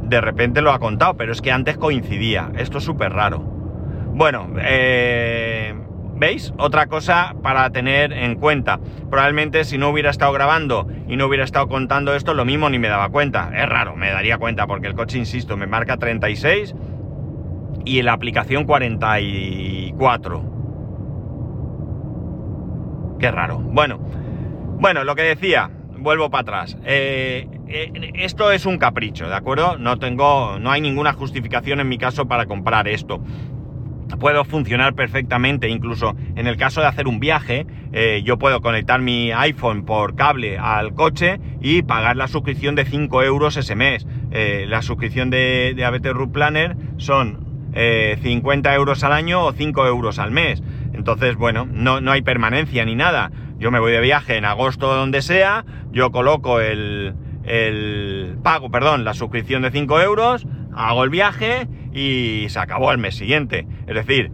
de 0.03 0.21
repente 0.21 0.61
lo 0.61 0.73
ha 0.73 0.79
contado, 0.79 1.17
pero 1.17 1.33
es 1.33 1.41
que 1.41 1.51
antes 1.51 1.79
coincidía. 1.79 2.53
Esto 2.57 2.79
es 2.79 2.85
súper 2.85 3.13
raro. 3.13 3.41
Bueno, 4.15 4.49
eh, 4.61 5.75
¿veis? 6.17 6.53
Otra 6.59 6.87
cosa 6.87 7.35
para 7.43 7.71
tener 7.71 8.13
en 8.13 8.35
cuenta. 8.37 8.79
Probablemente 9.11 9.65
si 9.65 9.79
no 9.79 9.89
hubiera 9.89 10.11
estado 10.11 10.33
grabando 10.33 10.87
y 11.09 11.17
no 11.17 11.27
hubiera 11.27 11.45
estado 11.45 11.67
contando 11.69 12.15
esto, 12.15 12.35
lo 12.35 12.45
mismo 12.45 12.69
ni 12.69 12.79
me 12.79 12.89
daba 12.89 13.09
cuenta. 13.09 13.51
Es 13.55 13.67
raro, 13.69 13.97
me 13.97 14.11
daría 14.11 14.37
cuenta 14.37 14.67
porque 14.67 14.89
el 14.89 14.95
coche, 14.95 15.17
insisto, 15.19 15.57
me 15.57 15.67
marca 15.67 15.97
36 15.97 16.75
y 17.85 18.03
la 18.03 18.13
aplicación 18.13 18.65
44. 18.65 20.45
Qué 23.19 23.31
raro. 23.31 23.59
Bueno, 23.59 24.01
bueno, 24.79 25.05
lo 25.05 25.15
que 25.15 25.23
decía, 25.23 25.71
vuelvo 25.99 26.31
para 26.31 26.43
atrás. 26.43 26.77
Eh, 26.85 27.49
eh, 27.69 28.13
esto 28.15 28.53
es 28.53 28.67
un 28.67 28.79
capricho, 28.79 29.29
¿de 29.29 29.35
acuerdo? 29.35 29.79
No 29.79 29.99
tengo, 29.99 30.59
no 30.59 30.71
hay 30.71 30.81
ninguna 30.81 31.13
justificación 31.13 31.81
en 31.81 31.89
mi 31.89 31.99
caso 31.99 32.27
para 32.27 32.47
comprar 32.47 32.89
esto. 32.89 33.23
puedo 34.21 34.45
funcionar 34.45 34.95
perfectamente, 34.95 35.69
incluso 35.69 36.15
en 36.37 36.47
el 36.47 36.57
caso 36.57 36.81
de 36.81 36.87
hacer 36.87 37.09
un 37.09 37.19
viaje, 37.19 37.67
eh, 37.93 38.23
yo 38.25 38.39
puedo 38.39 38.61
conectar 38.61 39.01
mi 39.01 39.33
iPhone 39.33 39.85
por 39.85 40.15
cable 40.15 40.59
al 40.59 40.95
coche 40.95 41.41
y 41.61 41.83
pagar 41.83 42.17
la 42.17 42.29
suscripción 42.29 42.75
de 42.75 42.85
5 42.85 43.23
euros 43.23 43.57
ese 43.57 43.75
mes. 43.75 44.07
La 44.31 44.81
suscripción 44.83 45.31
de, 45.31 45.75
de 45.77 45.85
ABT 45.85 46.33
Planner 46.33 46.77
son 46.97 47.53
50 47.75 48.71
eh, 48.71 48.75
euros 48.75 49.03
al 49.03 49.13
año 49.13 49.45
o 49.45 49.53
5 49.53 49.87
euros 49.87 50.19
al 50.19 50.31
mes. 50.31 50.63
Entonces, 50.93 51.37
bueno, 51.37 51.67
no, 51.71 52.01
no 52.01 52.13
hay 52.13 52.23
permanencia 52.23 52.85
ni 52.85 52.95
nada. 52.95 53.31
Yo 53.62 53.70
me 53.70 53.79
voy 53.79 53.92
de 53.92 54.01
viaje 54.01 54.37
en 54.37 54.44
agosto 54.44 54.92
donde 54.92 55.22
sea, 55.22 55.64
yo 55.92 56.11
coloco 56.11 56.59
el, 56.59 57.14
el 57.44 58.37
pago, 58.42 58.72
perdón, 58.72 59.05
la 59.05 59.14
suscripción 59.14 59.62
de 59.62 59.70
5 59.70 60.01
euros, 60.01 60.48
hago 60.75 61.05
el 61.05 61.11
viaje 61.11 61.68
y 61.92 62.46
se 62.48 62.59
acabó 62.59 62.90
el 62.90 62.98
mes 62.98 63.14
siguiente. 63.14 63.68
Es 63.87 63.94
decir, 63.94 64.33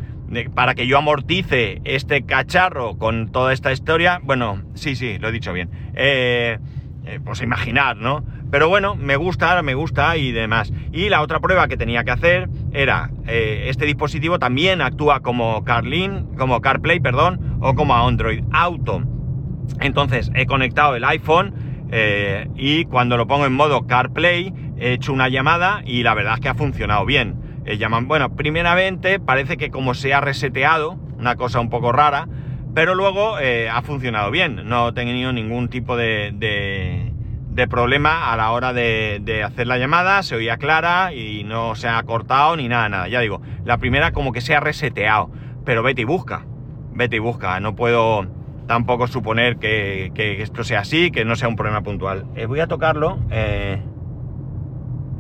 para 0.55 0.75
que 0.75 0.87
yo 0.87 0.97
amortice 0.97 1.83
este 1.85 2.25
cacharro 2.25 2.97
con 2.97 3.31
toda 3.31 3.53
esta 3.53 3.71
historia, 3.71 4.19
bueno, 4.23 4.63
sí, 4.73 4.97
sí, 4.97 5.19
lo 5.19 5.29
he 5.29 5.33
dicho 5.33 5.53
bien. 5.53 5.69
Eh, 5.95 6.57
eh, 7.05 7.21
pues 7.23 7.43
imaginar, 7.43 7.99
¿no? 7.99 8.25
Pero 8.51 8.71
bueno, 8.71 8.97
me 8.97 9.17
gusta, 9.17 9.61
me 9.61 9.75
gusta 9.75 10.17
y 10.17 10.33
demás. 10.33 10.73
Y 10.91 11.11
la 11.11 11.21
otra 11.21 11.39
prueba 11.41 11.69
que 11.69 11.77
tenía 11.77 12.03
que 12.03 12.13
hacer 12.13 12.49
era, 12.73 13.11
eh, 13.27 13.67
este 13.69 13.85
dispositivo 13.85 14.39
también 14.39 14.81
actúa 14.81 15.21
como 15.21 15.65
CarLink, 15.65 16.35
como 16.39 16.63
CarPlay, 16.63 17.01
perdón, 17.01 17.59
o 17.61 17.75
como 17.75 17.95
Android 17.95 18.43
Auto. 18.53 19.03
Entonces 19.81 20.31
he 20.35 20.47
conectado 20.47 20.97
el 20.97 21.05
iPhone 21.05 21.55
y 22.55 22.85
cuando 22.85 23.17
lo 23.17 23.27
pongo 23.27 23.47
en 23.47 23.55
modo 23.55 23.87
CarPlay 23.87 24.53
he 24.79 24.93
hecho 24.93 25.13
una 25.13 25.29
llamada 25.29 25.83
y 25.85 26.03
la 26.03 26.15
verdad 26.15 26.35
es 26.35 26.41
que 26.41 26.49
ha 26.49 26.55
funcionado 26.55 27.05
bien. 27.05 27.49
Eh, 27.69 27.77
llaman, 27.77 28.09
bueno, 28.09 28.35
primeramente 28.35 29.21
parece 29.21 29.57
que 29.57 29.71
como 29.71 29.93
se 29.93 30.15
ha 30.15 30.21
reseteado, 30.21 30.93
una 31.19 31.37
cosa 31.37 31.61
un 31.61 31.69
poco 31.69 31.93
rara, 31.93 32.27
pero 32.75 32.95
luego 32.95 33.39
eh, 33.39 33.69
ha 33.69 33.83
funcionado 33.83 34.31
bien, 34.31 34.69
no 34.69 34.89
he 34.89 34.93
tenido 34.93 35.33
ningún 35.33 35.69
tipo 35.69 35.97
de, 35.97 36.33
de, 36.33 37.13
problema 37.69 38.33
a 38.33 38.37
la 38.37 38.53
hora 38.53 38.73
de, 38.73 39.19
de, 39.21 39.43
hacer 39.43 39.67
la 39.67 39.77
llamada, 39.77 40.23
se 40.23 40.37
oía 40.37 40.57
clara 40.57 41.13
y 41.13 41.45
no 41.45 41.75
se 41.75 41.89
ha 41.89 42.03
cortado 42.05 42.57
ni 42.57 42.69
nada, 42.69 42.89
nada. 42.89 43.09
Ya 43.09 43.21
digo, 43.21 43.43
la 43.65 43.77
primera 43.77 44.13
como 44.13 44.33
que 44.33 44.41
se 44.41 44.55
ha 44.55 44.61
reseteado, 44.61 45.31
pero 45.67 45.83
vete 45.83 46.03
y 46.03 46.05
busca, 46.05 46.47
vete 46.93 47.17
y 47.17 47.19
busca, 47.19 47.59
no 47.61 47.75
puedo 47.75 48.27
tampoco 48.69 49.09
suponer 49.09 49.57
que, 49.57 50.13
esto 50.41 50.63
sea 50.63 50.81
así, 50.81 51.11
que 51.11 51.25
no 51.25 51.35
sea 51.35 51.49
un 51.49 51.57
problema 51.57 51.83
puntual. 51.83 52.27
Eh, 52.37 52.47
voy 52.47 52.61
a 52.61 52.69
tocarlo, 52.69 53.19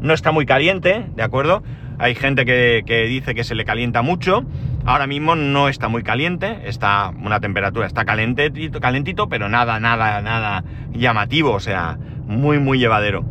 no 0.00 0.14
está 0.14 0.30
muy 0.30 0.46
caliente, 0.46 1.06
¿de 1.16 1.22
acuerdo? 1.22 1.62
Hay 1.98 2.14
gente 2.14 2.44
que, 2.44 3.06
dice 3.08 3.34
que 3.34 3.42
se 3.42 3.54
le 3.54 3.64
calienta 3.64 4.02
mucho. 4.02 4.44
Ahora 4.84 5.06
mismo 5.06 5.34
no 5.34 5.68
está 5.68 5.88
muy 5.88 6.02
caliente, 6.02 6.60
está 6.64 7.10
una 7.20 7.40
temperatura, 7.40 7.86
está 7.86 8.04
calentito, 8.04 8.80
calentito, 8.80 9.28
pero 9.28 9.48
nada, 9.48 9.80
nada, 9.80 10.22
nada 10.22 10.64
llamativo, 10.92 11.52
o 11.52 11.60
sea, 11.60 11.98
muy, 12.26 12.60
muy 12.60 12.78
llevadero. 12.78 13.24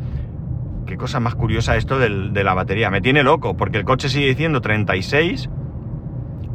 Qué 0.86 0.98
cosa 0.98 1.20
más 1.20 1.36
curiosa 1.36 1.78
esto 1.78 1.98
de 1.98 2.44
la 2.44 2.54
batería. 2.54 2.90
Me 2.90 3.02
tiene 3.02 3.24
loco, 3.24 3.56
porque 3.56 3.78
el 3.78 3.86
coche 3.86 4.10
sigue 4.10 4.28
diciendo 4.28 4.62
36, 4.62 5.50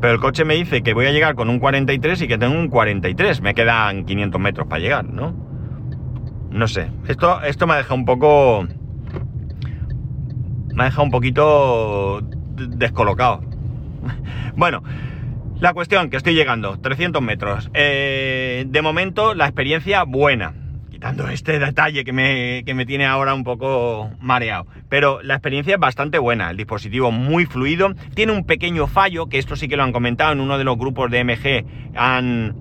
pero 0.02 0.14
el 0.14 0.20
coche 0.20 0.44
me 0.44 0.54
dice 0.54 0.82
que 0.82 0.94
voy 0.94 1.06
a 1.06 1.12
llegar 1.12 1.36
con 1.36 1.48
un 1.48 1.60
43 1.60 2.22
y 2.22 2.26
que 2.26 2.36
tengo 2.36 2.58
un 2.58 2.66
43. 2.66 3.40
Me 3.40 3.54
quedan 3.54 4.04
500 4.04 4.40
metros 4.40 4.66
para 4.66 4.80
llegar, 4.80 5.04
¿no? 5.04 5.32
No 6.50 6.66
sé. 6.66 6.90
Esto, 7.06 7.40
esto 7.44 7.68
me 7.68 7.74
ha 7.74 7.76
dejado 7.76 7.94
un 7.94 8.04
poco 8.04 8.66
me 10.74 10.82
ha 10.82 10.86
dejado 10.86 11.04
un 11.04 11.12
poquito 11.12 12.20
descolocado. 12.20 13.42
bueno, 14.56 14.82
la 15.60 15.72
cuestión, 15.72 16.10
que 16.10 16.16
estoy 16.16 16.34
llegando, 16.34 16.80
300 16.80 17.22
metros. 17.22 17.70
Eh, 17.72 18.64
de 18.66 18.82
momento, 18.82 19.34
la 19.34 19.44
experiencia 19.44 20.02
buena. 20.02 20.61
Quitando 21.02 21.28
este 21.28 21.58
detalle 21.58 22.04
que 22.04 22.12
me, 22.12 22.62
que 22.64 22.74
me 22.74 22.86
tiene 22.86 23.06
ahora 23.06 23.34
un 23.34 23.42
poco 23.42 24.12
mareado. 24.20 24.68
Pero 24.88 25.20
la 25.20 25.34
experiencia 25.34 25.74
es 25.74 25.80
bastante 25.80 26.20
buena. 26.20 26.48
El 26.52 26.56
dispositivo 26.56 27.10
muy 27.10 27.44
fluido. 27.44 27.92
Tiene 28.14 28.30
un 28.30 28.46
pequeño 28.46 28.86
fallo, 28.86 29.26
que 29.26 29.38
esto 29.38 29.56
sí 29.56 29.66
que 29.66 29.76
lo 29.76 29.82
han 29.82 29.90
comentado 29.90 30.32
en 30.32 30.38
uno 30.38 30.58
de 30.58 30.62
los 30.62 30.78
grupos 30.78 31.10
de 31.10 31.24
MG. 31.24 31.96
Han, 31.96 32.54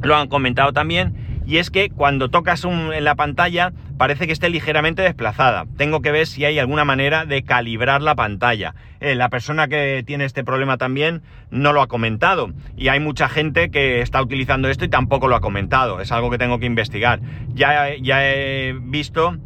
lo 0.00 0.14
han 0.14 0.28
comentado 0.28 0.72
también 0.72 1.25
y 1.46 1.58
es 1.58 1.70
que 1.70 1.90
cuando 1.90 2.28
tocas 2.28 2.64
en 2.64 3.04
la 3.04 3.14
pantalla 3.14 3.72
parece 3.96 4.26
que 4.26 4.32
esté 4.32 4.50
ligeramente 4.50 5.02
desplazada. 5.02 5.64
Tengo 5.76 6.02
que 6.02 6.10
ver 6.10 6.26
si 6.26 6.44
hay 6.44 6.58
alguna 6.58 6.84
manera 6.84 7.24
de 7.24 7.42
calibrar 7.44 8.02
la 8.02 8.14
pantalla. 8.14 8.74
Eh, 9.00 9.14
la 9.14 9.28
persona 9.30 9.68
que 9.68 10.02
tiene 10.04 10.24
este 10.24 10.44
problema 10.44 10.76
también 10.76 11.22
no 11.50 11.72
lo 11.72 11.80
ha 11.80 11.86
comentado 11.86 12.52
y 12.76 12.88
hay 12.88 13.00
mucha 13.00 13.28
gente 13.28 13.70
que 13.70 14.02
está 14.02 14.20
utilizando 14.20 14.68
esto 14.68 14.84
y 14.84 14.88
tampoco 14.88 15.28
lo 15.28 15.36
ha 15.36 15.40
comentado. 15.40 16.00
Es 16.00 16.12
algo 16.12 16.30
que 16.30 16.38
tengo 16.38 16.58
que 16.58 16.66
investigar. 16.66 17.20
Ya, 17.54 17.96
ya 17.96 18.28
he 18.28 18.74
visto... 18.78 19.36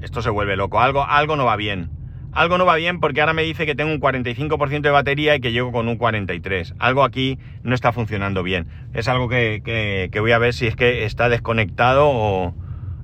Esto 0.00 0.22
se 0.22 0.30
vuelve 0.30 0.56
loco, 0.56 0.80
algo, 0.80 1.04
algo 1.04 1.36
no 1.36 1.44
va 1.44 1.56
bien 1.56 1.99
algo 2.32 2.58
no 2.58 2.64
va 2.64 2.76
bien 2.76 3.00
porque 3.00 3.20
ahora 3.20 3.32
me 3.32 3.42
dice 3.42 3.66
que 3.66 3.74
tengo 3.74 3.92
un 3.92 4.00
45% 4.00 4.82
de 4.82 4.90
batería 4.90 5.34
y 5.34 5.40
que 5.40 5.52
llego 5.52 5.72
con 5.72 5.88
un 5.88 5.96
43. 5.96 6.74
Algo 6.78 7.02
aquí 7.02 7.38
no 7.62 7.74
está 7.74 7.92
funcionando 7.92 8.42
bien. 8.42 8.68
Es 8.94 9.08
algo 9.08 9.28
que, 9.28 10.10
voy 10.20 10.32
a 10.32 10.38
ver 10.38 10.54
si 10.54 10.66
es 10.66 10.76
que 10.76 11.04
está 11.04 11.28
desconectado 11.28 12.08
o 12.08 12.54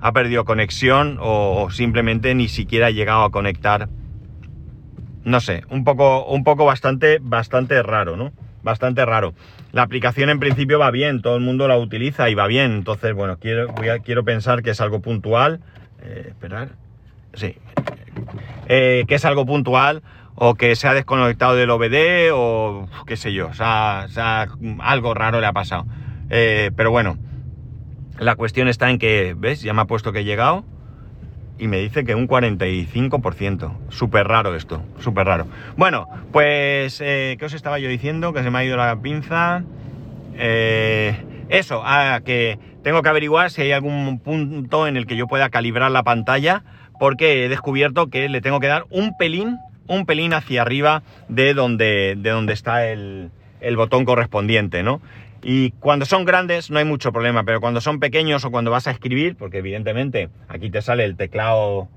ha 0.01 0.13
perdido 0.13 0.45
conexión 0.45 1.19
o, 1.21 1.69
simplemente 1.71 2.35
ni 2.35 2.49
siquiera 2.49 2.87
ha 2.87 2.91
llegado 2.91 3.25
a 3.25 3.31
conectar. 3.31 3.89
No 5.25 5.41
sé, 5.41 5.65
un 5.71 5.83
poco, 5.83 6.25
un 6.27 6.45
poco 6.45 6.65
bastante, 6.65 7.19
bastante 7.21 7.83
raro, 7.83 8.17
¿no? 8.17 8.33
Bastante 8.63 9.05
raro. 9.05 9.35
La 9.73 9.83
aplicación 9.83 10.31
en 10.31 10.39
principio 10.39 10.79
va 10.79 10.93
bien, 10.93 11.21
todo 11.21 11.37
el 11.37 11.43
mundo 11.43 11.67
la 11.67 11.77
utiliza 11.79 12.31
y 12.31 12.35
va 12.35 12.47
bien. 12.47 12.73
Entonces, 12.73 13.13
bueno, 13.13 13.39
quiero, 13.39 13.75
quiero 14.05 14.25
pensar 14.25 14.63
que 14.63 14.71
es 14.71 14.81
algo 14.81 15.01
puntual. 15.01 15.61
Eh, 16.03 16.27
esperar. 16.29 16.71
Sí, 17.35 17.57
eh, 18.69 19.05
que 19.07 19.15
es 19.15 19.25
algo 19.25 19.47
puntual 19.47 20.03
o 20.35 20.55
que 20.55 20.77
se 20.77 20.89
ha 20.89 20.95
desconectado 20.95 21.55
del 21.55 21.71
OBD 21.71 22.31
o 22.33 22.89
qué 23.07 23.17
sé 23.17 23.33
yo, 23.33 23.49
o 23.49 23.55
sea, 23.55 24.07
algo 24.81 25.15
raro 25.15 25.41
le 25.41 25.47
ha 25.47 25.53
pasado. 25.53 25.87
Eh, 26.29 26.71
pero 26.77 26.91
bueno, 26.91 27.17
la 28.19 28.35
cuestión 28.37 28.69
está 28.69 28.91
en 28.91 28.99
que, 28.99 29.35
¿ves? 29.37 29.63
Ya 29.63 29.73
me 29.73 29.83
ha 29.83 29.87
puesto 29.87 30.13
que 30.13 30.21
he 30.21 30.25
llegado 30.25 30.65
y 31.59 31.69
me 31.69 31.79
dice 31.79 32.05
que 32.05 32.15
un 32.15 32.29
45%. 32.29 33.73
Súper 33.89 34.29
raro 34.29 34.55
esto, 34.55 34.83
súper 34.99 35.27
raro. 35.27 35.47
Bueno, 35.77 36.07
pues, 36.33 37.01
eh, 37.01 37.37
¿qué 37.39 37.45
os 37.47 37.55
estaba 37.55 37.79
yo 37.79 37.89
diciendo? 37.89 38.33
Que 38.35 38.43
se 38.43 38.51
me 38.51 38.59
ha 38.59 38.65
ido 38.65 38.77
la 38.77 38.97
pinza. 38.97 39.63
eso, 41.49 41.83
ah, 41.85 42.21
que 42.25 42.59
tengo 42.83 43.01
que 43.01 43.09
averiguar 43.09 43.51
si 43.51 43.63
hay 43.63 43.73
algún 43.73 44.19
punto 44.19 44.87
en 44.87 44.99
el 44.99 45.07
que 45.07 45.17
yo 45.17 45.27
pueda 45.27 45.49
calibrar 45.49 45.91
la 45.91 46.03
pantalla 46.03 46.63
porque 46.99 47.45
he 47.45 47.49
descubierto 47.49 48.09
que 48.09 48.29
le 48.29 48.41
tengo 48.41 48.61
que 48.61 48.67
dar 48.67 48.85
un 48.91 49.17
pelín, 49.17 49.59
un 49.87 50.07
pelín 50.07 50.33
hacia 50.33 50.63
arriba 50.63 51.03
de 51.29 51.55
donde, 51.55 52.15
de 52.17 52.31
donde 52.31 52.53
está 52.53 52.87
el, 52.89 53.31
botón 53.77 54.05
correspondiente, 54.05 54.83
¿no? 54.83 55.01
Y 55.43 55.71
cuando 55.73 56.07
son 56.07 56.25
grandes 56.25 56.71
no 56.71 56.79
hay 56.79 56.85
mucho 56.85 57.13
problema, 57.13 57.45
pero 57.45 57.61
cuando 57.61 57.81
son 57.81 58.01
pequeños 58.01 58.45
o 58.45 58.51
cuando 58.51 58.71
vas 58.71 58.87
a 58.87 58.91
escribir, 58.91 59.37
porque 59.37 59.59
evidentemente 59.59 60.29
aquí 60.49 60.71
te 60.71 60.83
sale 60.83 61.05
el 61.05 61.17
teclado, 61.17 61.89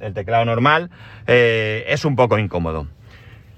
el 0.00 0.14
teclado 0.14 0.44
normal, 0.44 0.90
eh, 1.26 1.84
es 1.88 2.04
un 2.04 2.16
poco 2.16 2.38
incómodo. 2.38 2.86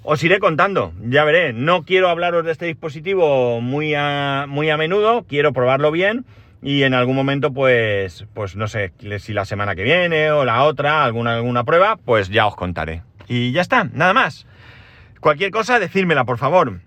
Os 0.02 0.22
iré 0.24 0.38
contando, 0.38 0.92
ya 1.02 1.24
veré. 1.24 1.52
No 1.52 1.84
quiero 1.84 2.08
hablaros 2.08 2.44
de 2.44 2.52
este 2.52 2.66
dispositivo 2.66 3.60
muy 3.60 3.94
a, 3.94 4.46
muy 4.48 4.70
a 4.70 4.76
menudo, 4.76 5.24
quiero 5.28 5.52
probarlo 5.52 5.90
bien 5.90 6.24
y 6.62 6.82
en 6.82 6.92
algún 6.92 7.16
momento, 7.16 7.52
pues, 7.52 8.26
pues 8.34 8.54
no 8.54 8.68
sé, 8.68 8.92
si 9.18 9.32
la 9.32 9.44
semana 9.44 9.74
que 9.74 9.82
viene 9.82 10.30
o 10.30 10.44
la 10.44 10.64
otra, 10.64 11.04
alguna, 11.04 11.36
alguna 11.36 11.64
prueba, 11.64 11.96
pues 11.96 12.28
ya 12.28 12.46
os 12.46 12.54
contaré. 12.54 13.02
Y 13.28 13.52
ya 13.52 13.62
está, 13.62 13.84
nada 13.84 14.12
más. 14.12 14.46
Cualquier 15.20 15.50
cosa, 15.50 15.78
decírmela, 15.78 16.24
por 16.24 16.38
favor. 16.38 16.80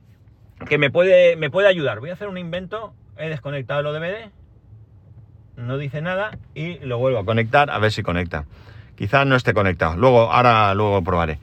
Que 0.68 0.78
me 0.78 0.92
puede, 0.92 1.36
me 1.36 1.50
puede 1.50 1.68
ayudar. 1.68 2.00
Voy 2.00 2.12
a 2.12 2.14
hacer 2.14 2.28
un 2.28 2.38
invento. 2.38 2.94
He 3.18 3.30
desconectado 3.30 3.80
el 3.80 3.88
ODBD. 3.88 4.32
No 5.58 5.78
dice 5.78 6.02
nada. 6.02 6.38
Y 6.54 6.80
lo 6.80 6.98
vuelvo 7.00 7.20
a 7.20 7.26
conectar 7.26 7.72
a 7.72 7.80
ver 7.80 7.92
si 7.92 8.04
conecta. 8.04 8.46
Quizás 8.96 9.26
no 9.26 9.36
esté 9.36 9.54
conectado. 9.54 9.98
Luego, 9.98 10.32
ahora 10.32 10.74
luego 10.76 11.04
probaré. 11.04 11.40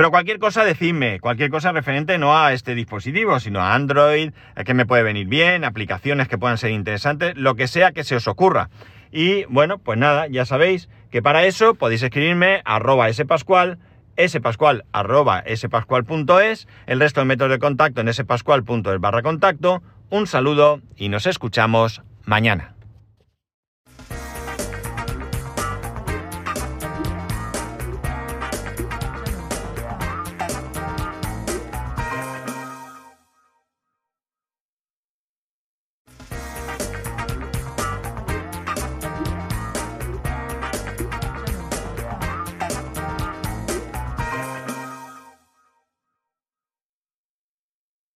Pero 0.00 0.10
cualquier 0.10 0.38
cosa, 0.38 0.64
decidme, 0.64 1.20
cualquier 1.20 1.50
cosa 1.50 1.72
referente 1.72 2.16
no 2.16 2.34
a 2.34 2.54
este 2.54 2.74
dispositivo, 2.74 3.38
sino 3.38 3.60
a 3.60 3.74
Android, 3.74 4.32
que 4.64 4.72
me 4.72 4.86
puede 4.86 5.02
venir 5.02 5.26
bien, 5.26 5.62
aplicaciones 5.62 6.26
que 6.26 6.38
puedan 6.38 6.56
ser 6.56 6.70
interesantes, 6.70 7.36
lo 7.36 7.54
que 7.54 7.68
sea 7.68 7.92
que 7.92 8.02
se 8.02 8.16
os 8.16 8.26
ocurra. 8.26 8.70
Y 9.12 9.44
bueno, 9.50 9.76
pues 9.76 9.98
nada, 9.98 10.26
ya 10.26 10.46
sabéis 10.46 10.88
que 11.10 11.20
para 11.20 11.44
eso 11.44 11.74
podéis 11.74 12.02
escribirme 12.02 12.62
arroba 12.64 13.12
spascual, 13.12 13.78
spascual 14.26 14.86
arroba 14.90 15.44
spascual.es, 15.54 16.66
el 16.86 16.98
resto 16.98 17.20
de 17.20 17.26
métodos 17.26 17.52
de 17.52 17.58
contacto 17.58 18.00
en 18.00 18.10
spascual.es 18.10 19.00
barra 19.00 19.20
contacto. 19.20 19.82
Un 20.08 20.26
saludo 20.26 20.80
y 20.96 21.10
nos 21.10 21.26
escuchamos 21.26 22.00
mañana. 22.24 22.72